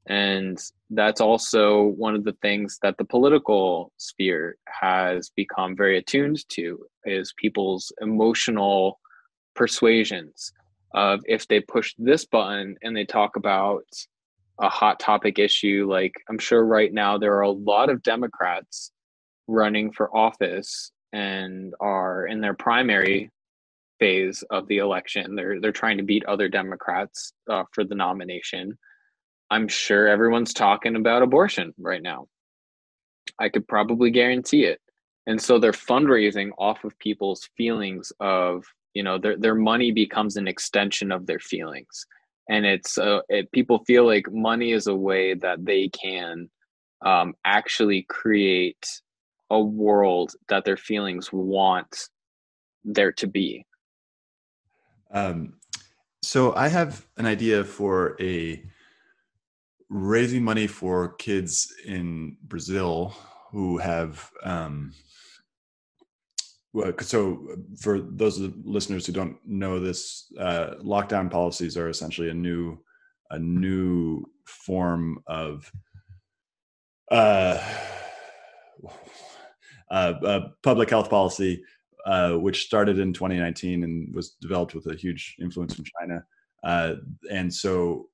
[0.07, 0.59] And
[0.91, 6.85] that's also one of the things that the political sphere has become very attuned to
[7.05, 8.99] is people's emotional
[9.55, 10.51] persuasions
[10.93, 13.85] of if they push this button and they talk about
[14.59, 18.91] a hot topic issue like i'm sure right now there are a lot of democrats
[19.47, 23.29] running for office and are in their primary
[24.05, 28.77] phase of the election they're they're trying to beat other democrats uh, for the nomination
[29.51, 32.27] I'm sure everyone's talking about abortion right now.
[33.39, 34.79] I could probably guarantee it.
[35.27, 40.37] And so they're fundraising off of people's feelings of, you know, their their money becomes
[40.37, 42.05] an extension of their feelings.
[42.49, 46.49] And it's uh, it, people feel like money is a way that they can
[47.05, 48.87] um, actually create
[49.49, 52.09] a world that their feelings want
[52.83, 53.65] there to be.
[55.15, 55.53] Um,
[56.21, 58.61] so I have an idea for a
[59.89, 63.15] raising money for kids in Brazil
[63.51, 64.91] who have um,
[66.99, 67.47] so
[67.79, 72.33] for those of the listeners who don't know this uh, lockdown policies are essentially a
[72.33, 72.77] new
[73.31, 75.71] a new form of
[77.11, 77.57] uh,
[79.89, 81.63] uh, public health policy
[82.05, 86.23] uh, which started in 2019 and was developed with a huge influence from China.
[86.63, 86.95] Uh,
[87.31, 88.09] and so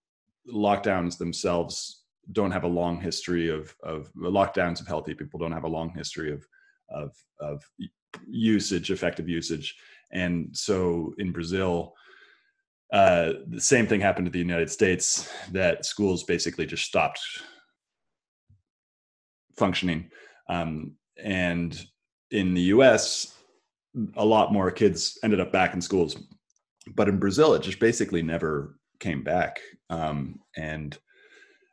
[0.52, 5.64] lockdowns themselves don't have a long history of of lockdowns of healthy people don't have
[5.64, 6.46] a long history of
[6.90, 7.64] of of
[8.28, 9.76] usage effective usage.
[10.12, 11.94] And so in brazil
[12.92, 17.22] uh, the same thing happened to the united states that schools basically just stopped
[19.56, 20.10] functioning.
[20.50, 21.80] Um, and
[22.32, 23.36] in the us
[24.16, 26.18] a lot more kids ended up back in schools.
[26.96, 29.60] But in brazil it just basically never came back.
[29.90, 30.98] Um, and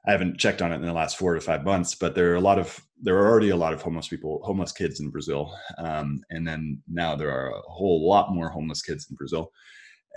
[0.09, 2.37] I haven't checked on it in the last four to five months, but there are
[2.37, 5.55] a lot of there are already a lot of homeless people, homeless kids in Brazil,
[5.77, 9.51] um, and then now there are a whole lot more homeless kids in Brazil,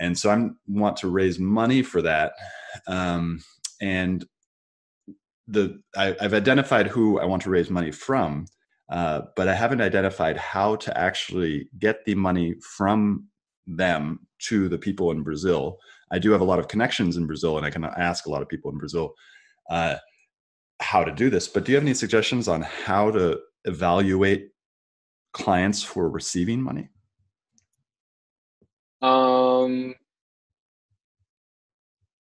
[0.00, 2.32] and so I want to raise money for that,
[2.86, 3.40] um,
[3.82, 4.24] and
[5.46, 8.46] the I, have identified who I want to raise money from,
[8.92, 13.26] uh, but I haven't identified how to actually get the money from
[13.66, 15.78] them to the people in Brazil
[16.12, 18.42] I do have a lot of connections in Brazil, and I can ask a lot
[18.42, 19.14] of people in Brazil
[19.70, 19.96] uh,
[20.80, 21.48] how to do this.
[21.48, 24.50] But do you have any suggestions on how to evaluate
[25.32, 26.90] clients for receiving money?
[29.00, 29.94] Um,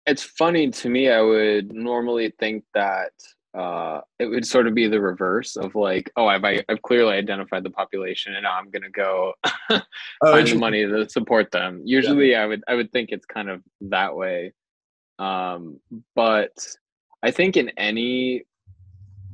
[0.05, 1.09] it's funny to me.
[1.09, 3.13] I would normally think that
[3.57, 7.65] uh, it would sort of be the reverse of like, oh, I've I've clearly identified
[7.65, 9.33] the population, and now I'm gonna go
[9.71, 9.81] oh,
[10.23, 11.81] find the money to support them.
[11.85, 12.43] Usually, yeah.
[12.43, 14.53] I would I would think it's kind of that way,
[15.19, 15.81] um,
[16.15, 16.53] but
[17.23, 18.45] I think in any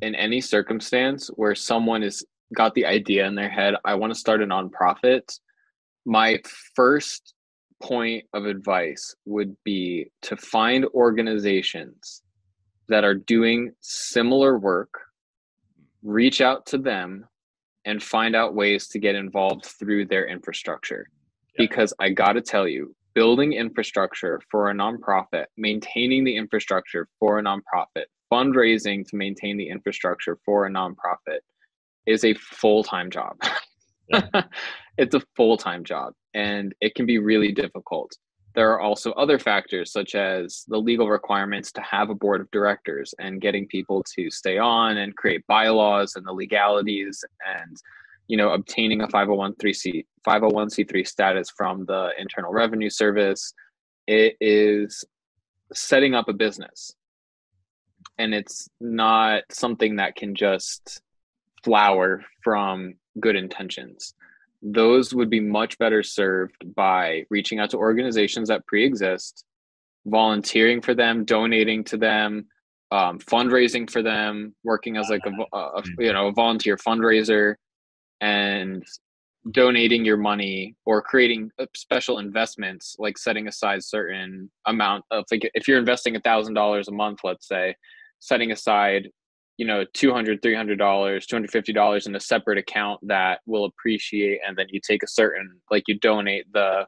[0.03, 4.19] in any circumstance where someone has got the idea in their head, I want to
[4.19, 5.37] start a nonprofit.
[6.05, 6.41] My
[6.77, 7.35] first
[7.83, 12.23] point of advice would be to find organizations
[12.89, 14.93] that are doing similar work,
[16.03, 17.27] reach out to them
[17.85, 21.07] and find out ways to get involved through their infrastructure.
[21.59, 21.67] Yeah.
[21.67, 27.39] Because I got to tell you, building infrastructure for a nonprofit, maintaining the infrastructure for
[27.39, 31.41] a nonprofit, fundraising to maintain the infrastructure for a nonprofit
[32.07, 33.37] is a full time job.
[34.09, 34.29] Yeah.
[34.99, 38.13] it's a full time job and it can be really difficult.
[38.55, 42.51] There are also other factors such as the legal requirements to have a board of
[42.51, 47.25] directors and getting people to stay on and create bylaws and the legalities
[47.59, 47.77] and
[48.29, 53.55] you know obtaining a 501c 501c3 status from the internal revenue service
[54.07, 55.05] it is
[55.73, 56.95] setting up a business.
[58.19, 61.01] And it's not something that can just
[61.65, 64.15] flower from good intentions
[64.63, 69.45] those would be much better served by reaching out to organizations that pre-exist
[70.07, 72.47] volunteering for them donating to them
[72.93, 77.55] um, fundraising for them working as like a, a, you know a volunteer fundraiser
[78.21, 78.85] and
[79.51, 85.51] donating your money or creating uh, special investments like setting aside certain amount of like
[85.55, 87.75] if you're investing a thousand dollars a month let's say
[88.21, 89.09] setting aside
[89.63, 94.59] you know 200 300 dollars 250 dollars in a separate account that will appreciate and
[94.59, 96.85] then you take a certain like you donate the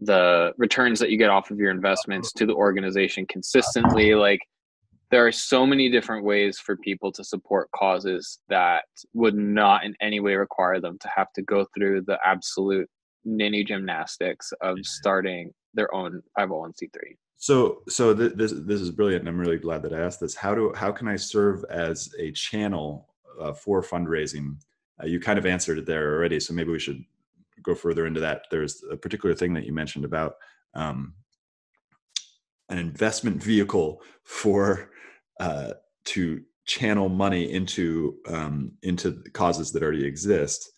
[0.00, 4.40] the returns that you get off of your investments to the organization consistently like
[5.12, 8.82] there are so many different ways for people to support causes that
[9.14, 12.90] would not in any way require them to have to go through the absolute
[13.24, 14.82] ninny gymnastics of mm-hmm.
[14.82, 16.88] starting their own 501c3
[17.38, 20.34] so, so th- this this is brilliant, and I'm really glad that I asked this.
[20.34, 23.08] How do how can I serve as a channel
[23.40, 24.56] uh, for fundraising?
[25.02, 27.04] Uh, you kind of answered it there already, so maybe we should
[27.62, 28.42] go further into that.
[28.50, 30.36] There's a particular thing that you mentioned about
[30.74, 31.14] um,
[32.70, 34.90] an investment vehicle for
[35.38, 35.72] uh,
[36.06, 40.72] to channel money into um, into causes that already exist.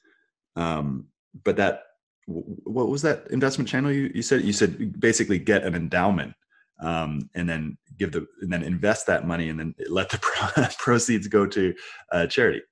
[0.56, 1.06] Um,
[1.44, 1.82] but that
[2.26, 6.34] what was that investment channel you, you said you said basically get an endowment
[6.80, 11.26] um, and then give the and then invest that money and then let the proceeds
[11.26, 11.74] go to
[12.12, 12.62] uh, charity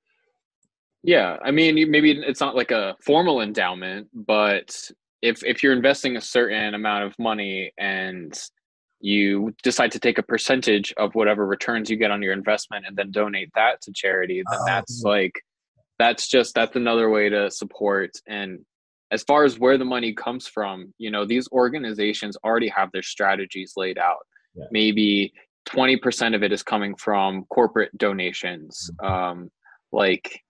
[1.03, 4.89] yeah i mean maybe it's not like a formal endowment but
[5.21, 8.39] if if you're investing a certain amount of money and
[8.99, 12.97] you decide to take a percentage of whatever returns you get on your investment and
[12.97, 14.65] then donate that to charity then oh.
[14.65, 15.41] that's like
[15.99, 18.59] that's just that's another way to support and
[19.11, 23.03] as far as where the money comes from, you know, these organizations already have their
[23.03, 24.25] strategies laid out.
[24.55, 24.65] Yeah.
[24.71, 25.33] Maybe
[25.69, 28.89] 20% of it is coming from corporate donations.
[29.01, 29.13] Mm-hmm.
[29.13, 29.51] Um,
[29.91, 30.41] like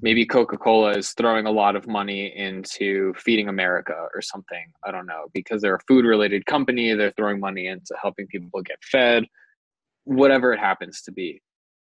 [0.00, 4.66] maybe Coca Cola is throwing a lot of money into feeding America or something.
[4.84, 6.92] I don't know, because they're a food related company.
[6.94, 9.24] They're throwing money into helping people get fed,
[10.04, 11.40] whatever it happens to be.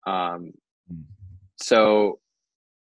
[0.07, 0.53] Um,
[0.93, 1.03] mm.
[1.57, 2.21] so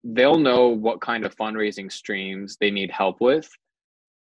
[0.05, 3.48] they'll know what kind of fundraising streams they need help with.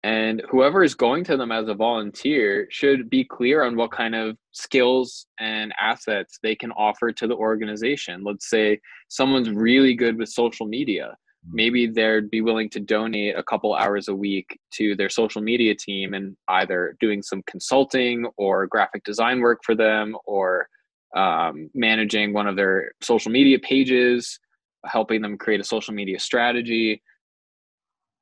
[0.05, 4.15] And whoever is going to them as a volunteer should be clear on what kind
[4.15, 8.21] of skills and assets they can offer to the organization.
[8.23, 11.15] Let's say someone's really good with social media.
[11.43, 11.55] Mm-hmm.
[11.55, 15.75] maybe they'd be willing to donate a couple hours a week to their social media
[15.75, 20.69] team and either doing some consulting or graphic design work for them or
[21.15, 24.39] um, managing one of their social media pages
[24.85, 27.01] helping them create a social media strategy.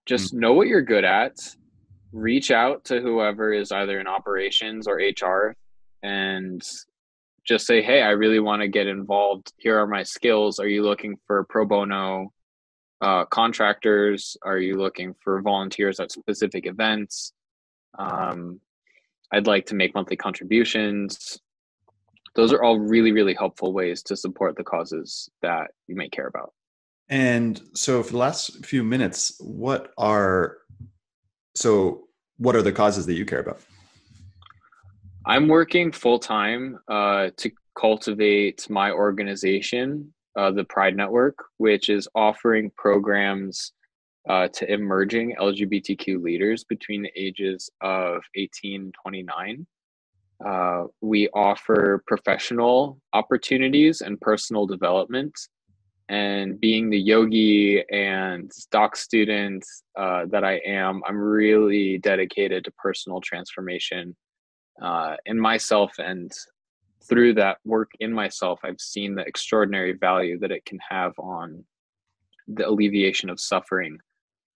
[0.05, 0.39] Just mm.
[0.39, 1.37] know what you're good at.
[2.11, 5.55] Reach out to whoever is either in operations or HR
[6.03, 6.61] and
[7.45, 9.53] just say, hey, I really want to get involved.
[9.57, 10.59] Here are my skills.
[10.59, 12.31] Are you looking for pro bono
[13.01, 14.37] uh, contractors?
[14.43, 17.33] Are you looking for volunteers at specific events?
[17.97, 18.59] Um,
[19.31, 21.39] I'd like to make monthly contributions
[22.35, 26.27] those are all really really helpful ways to support the causes that you may care
[26.27, 26.53] about.
[27.09, 30.57] And so for the last few minutes what are
[31.55, 32.07] so
[32.37, 33.61] what are the causes that you care about?
[35.25, 42.71] I'm working full-time uh, to cultivate my organization uh, the pride network which is offering
[42.77, 43.73] programs
[44.29, 49.65] uh, to emerging lgbtq leaders between the ages of 18 and 29
[50.45, 55.33] uh, we offer professional opportunities and personal development.
[56.09, 59.63] And being the yogi and doc student
[59.97, 64.15] uh, that I am, I'm really dedicated to personal transformation
[64.81, 65.93] uh, in myself.
[65.99, 66.31] And
[67.07, 71.63] through that work in myself, I've seen the extraordinary value that it can have on
[72.47, 73.97] the alleviation of suffering.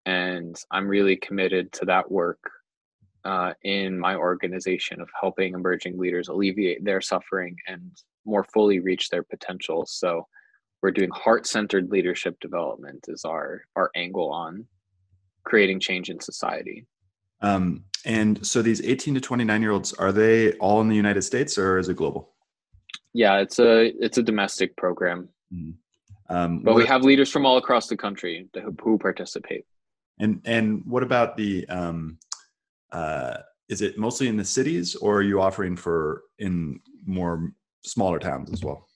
[0.05, 2.39] And I'm really committed to that work
[3.26, 7.91] uh, in my organization of helping emerging leaders alleviate their suffering and
[8.23, 9.86] more fully reach their potential.
[9.86, 10.28] So
[10.82, 14.65] we're doing heart-centered leadership development is our our angle on
[15.43, 16.86] creating change in society.
[17.41, 21.23] Um, and so these 18 to 29 year olds are they all in the United
[21.23, 22.34] States or is it global?
[23.13, 25.30] Yeah, it's a it's a domestic program.
[25.53, 25.71] Mm-hmm.
[26.28, 29.65] Um, but we have leaders from all across the country who, who participate.
[30.19, 32.17] And and what about the um,
[32.91, 33.38] uh,
[33.69, 37.51] is it mostly in the cities or are you offering for in more
[37.83, 38.88] smaller towns as well?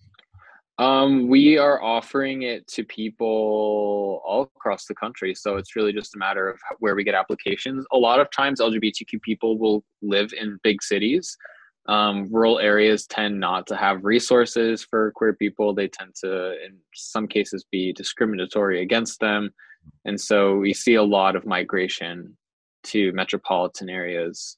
[0.79, 5.35] Um, we are offering it to people all across the country.
[5.35, 7.85] So it's really just a matter of where we get applications.
[7.91, 11.35] A lot of times, LGBTQ people will live in big cities.
[11.89, 15.73] Um, rural areas tend not to have resources for queer people.
[15.73, 19.49] They tend to, in some cases, be discriminatory against them.
[20.05, 22.37] And so we see a lot of migration
[22.83, 24.57] to metropolitan areas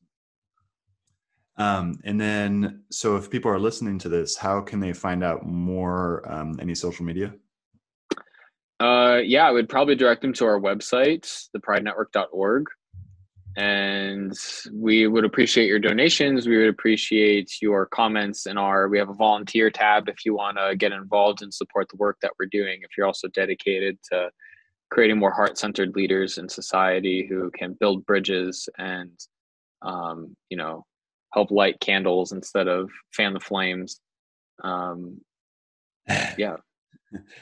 [1.57, 5.45] um, and then, so if people are listening to this, how can they find out
[5.45, 6.23] more?
[6.31, 7.33] Um, any social media?
[8.79, 12.65] Uh, yeah, I would probably direct them to our website, thepridenetwork.org.
[13.57, 14.33] And
[14.73, 16.47] we would appreciate your donations.
[16.47, 18.87] We would appreciate your comments in our.
[18.87, 22.17] We have a volunteer tab if you want to get involved and support the work
[22.21, 22.79] that we're doing.
[22.81, 24.31] If you're also dedicated to
[24.91, 29.17] creating more heart centered leaders in society who can build bridges and,
[29.81, 30.85] um, you know,
[31.33, 33.99] help light candles instead of fan the flames.
[34.63, 35.21] Um,
[36.37, 36.57] yeah.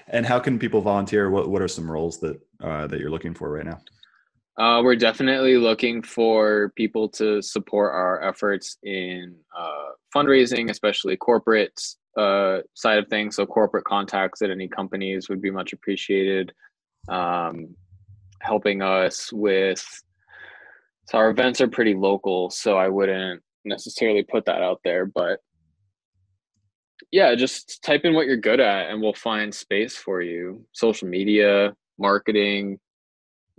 [0.07, 1.29] and how can people volunteer?
[1.29, 3.79] What What are some roles that uh, that you're looking for right now?
[4.57, 11.79] Uh, we're definitely looking for people to support our efforts in uh, fundraising, especially corporate
[12.17, 13.37] uh, side of things.
[13.37, 16.51] So corporate contacts at any companies would be much appreciated.
[17.09, 17.75] Um,
[18.41, 19.85] helping us with
[21.05, 25.39] so our events are pretty local, so I wouldn't necessarily put that out there, but
[27.11, 30.63] yeah, just type in what you're good at and we'll find space for you.
[30.73, 32.77] Social media, marketing.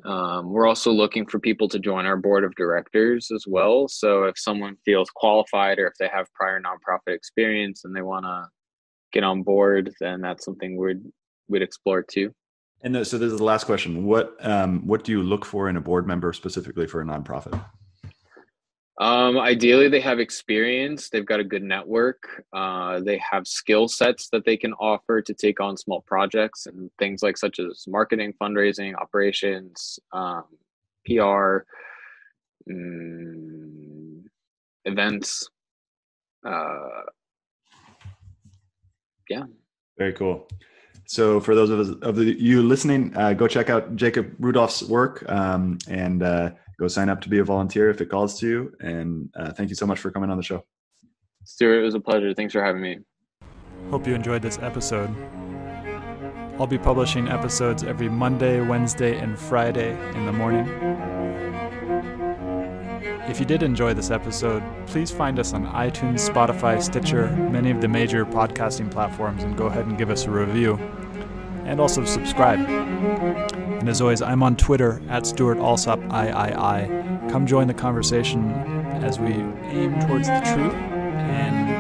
[0.05, 3.89] Um, we're also looking for people to join our board of directors as well.
[3.89, 8.25] So if someone feels qualified or if they have prior nonprofit experience and they want
[8.25, 8.47] to
[9.13, 11.03] get on board, then that's something we'd
[11.49, 12.33] we'd explore too.
[12.83, 14.05] And so this is the last question.
[14.07, 17.63] What um, what do you look for in a board member specifically for a nonprofit?
[19.01, 21.09] Um, ideally, they have experience.
[21.09, 22.45] They've got a good network.
[22.53, 26.91] Uh, they have skill sets that they can offer to take on small projects and
[26.99, 30.45] things like such as marketing, fundraising, operations, um,
[31.07, 31.65] PR,
[32.71, 34.23] mm,
[34.85, 35.49] events.
[36.47, 37.05] Uh,
[39.31, 39.45] yeah.
[39.97, 40.47] Very cool.
[41.11, 44.85] So for those of us of the, you listening, uh, go check out Jacob Rudolph's
[44.85, 48.49] work um, and uh, go sign up to be a volunteer if it calls to
[48.49, 48.73] you.
[48.79, 50.65] And uh, thank you so much for coming on the show.
[51.43, 52.33] Stewart, it was a pleasure.
[52.33, 53.01] Thanks for having me.
[53.91, 55.11] Hope you enjoyed this episode.
[56.61, 60.69] I'll be publishing episodes every Monday, Wednesday, and Friday in the morning.
[63.29, 67.81] If you did enjoy this episode, please find us on iTunes, Spotify, Stitcher, many of
[67.81, 70.79] the major podcasting platforms, and go ahead and give us a review.
[71.65, 72.59] And also subscribe.
[72.59, 76.89] And as always, I'm on Twitter at Stewart Alsop III.
[77.31, 78.51] Come join the conversation
[79.03, 80.75] as we aim towards the truth.
[80.75, 81.71] And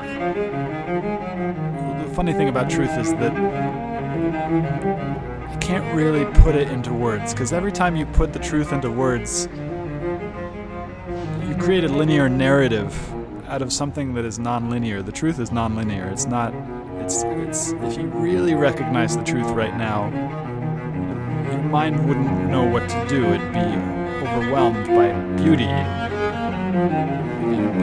[2.01, 3.35] the funny thing about truth is that
[5.53, 8.91] you can't really put it into words because every time you put the truth into
[8.91, 9.49] words,
[11.47, 13.13] you create a linear narrative
[13.49, 15.05] out of something that is nonlinear.
[15.05, 16.11] The truth is nonlinear.
[16.11, 16.55] It's not.
[17.11, 17.25] It's.
[17.25, 17.73] It's.
[17.73, 20.05] If you really recognize the truth right now,
[21.51, 23.25] your mind wouldn't know what to do.
[23.25, 23.59] It'd be
[24.25, 25.11] overwhelmed by
[25.43, 25.99] beauty and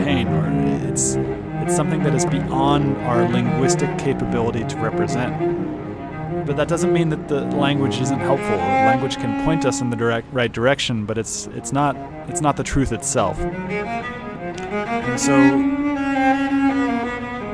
[0.06, 0.48] pain, or
[0.90, 1.18] it's
[1.62, 6.46] it's something that is beyond our linguistic capability to represent.
[6.46, 8.56] But that doesn't mean that the language isn't helpful.
[8.56, 11.98] Language can point us in the direct right direction, but it's it's not
[12.30, 13.38] it's not the truth itself.
[13.42, 15.36] And so,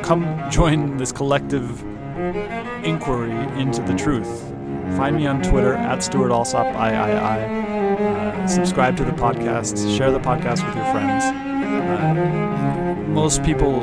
[0.03, 1.81] come join this collective
[2.84, 4.53] inquiry into the truth
[4.97, 6.75] Find me on Twitter at Stewart Alsop III.
[6.75, 9.97] Uh, subscribe to the podcast.
[9.97, 11.23] Share the podcast with your friends.
[11.23, 13.80] Uh, most people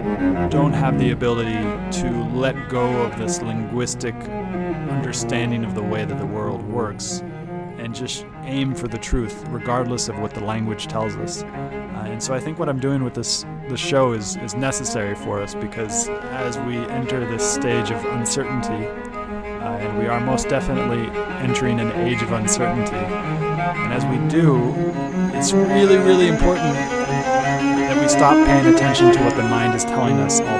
[0.50, 1.58] don't have the ability
[2.00, 7.24] to let go of this linguistic understanding of the way that the world works
[7.80, 11.42] and just aim for the truth, regardless of what the language tells us.
[11.42, 15.14] Uh, and so I think what I'm doing with this the show is is necessary
[15.14, 20.48] for us because as we enter this stage of uncertainty uh, and we are most
[20.48, 21.08] definitely
[21.40, 22.96] entering an age of uncertainty.
[22.96, 24.74] And as we do,
[25.34, 30.18] it's really, really important that we stop paying attention to what the mind is telling
[30.18, 30.59] us all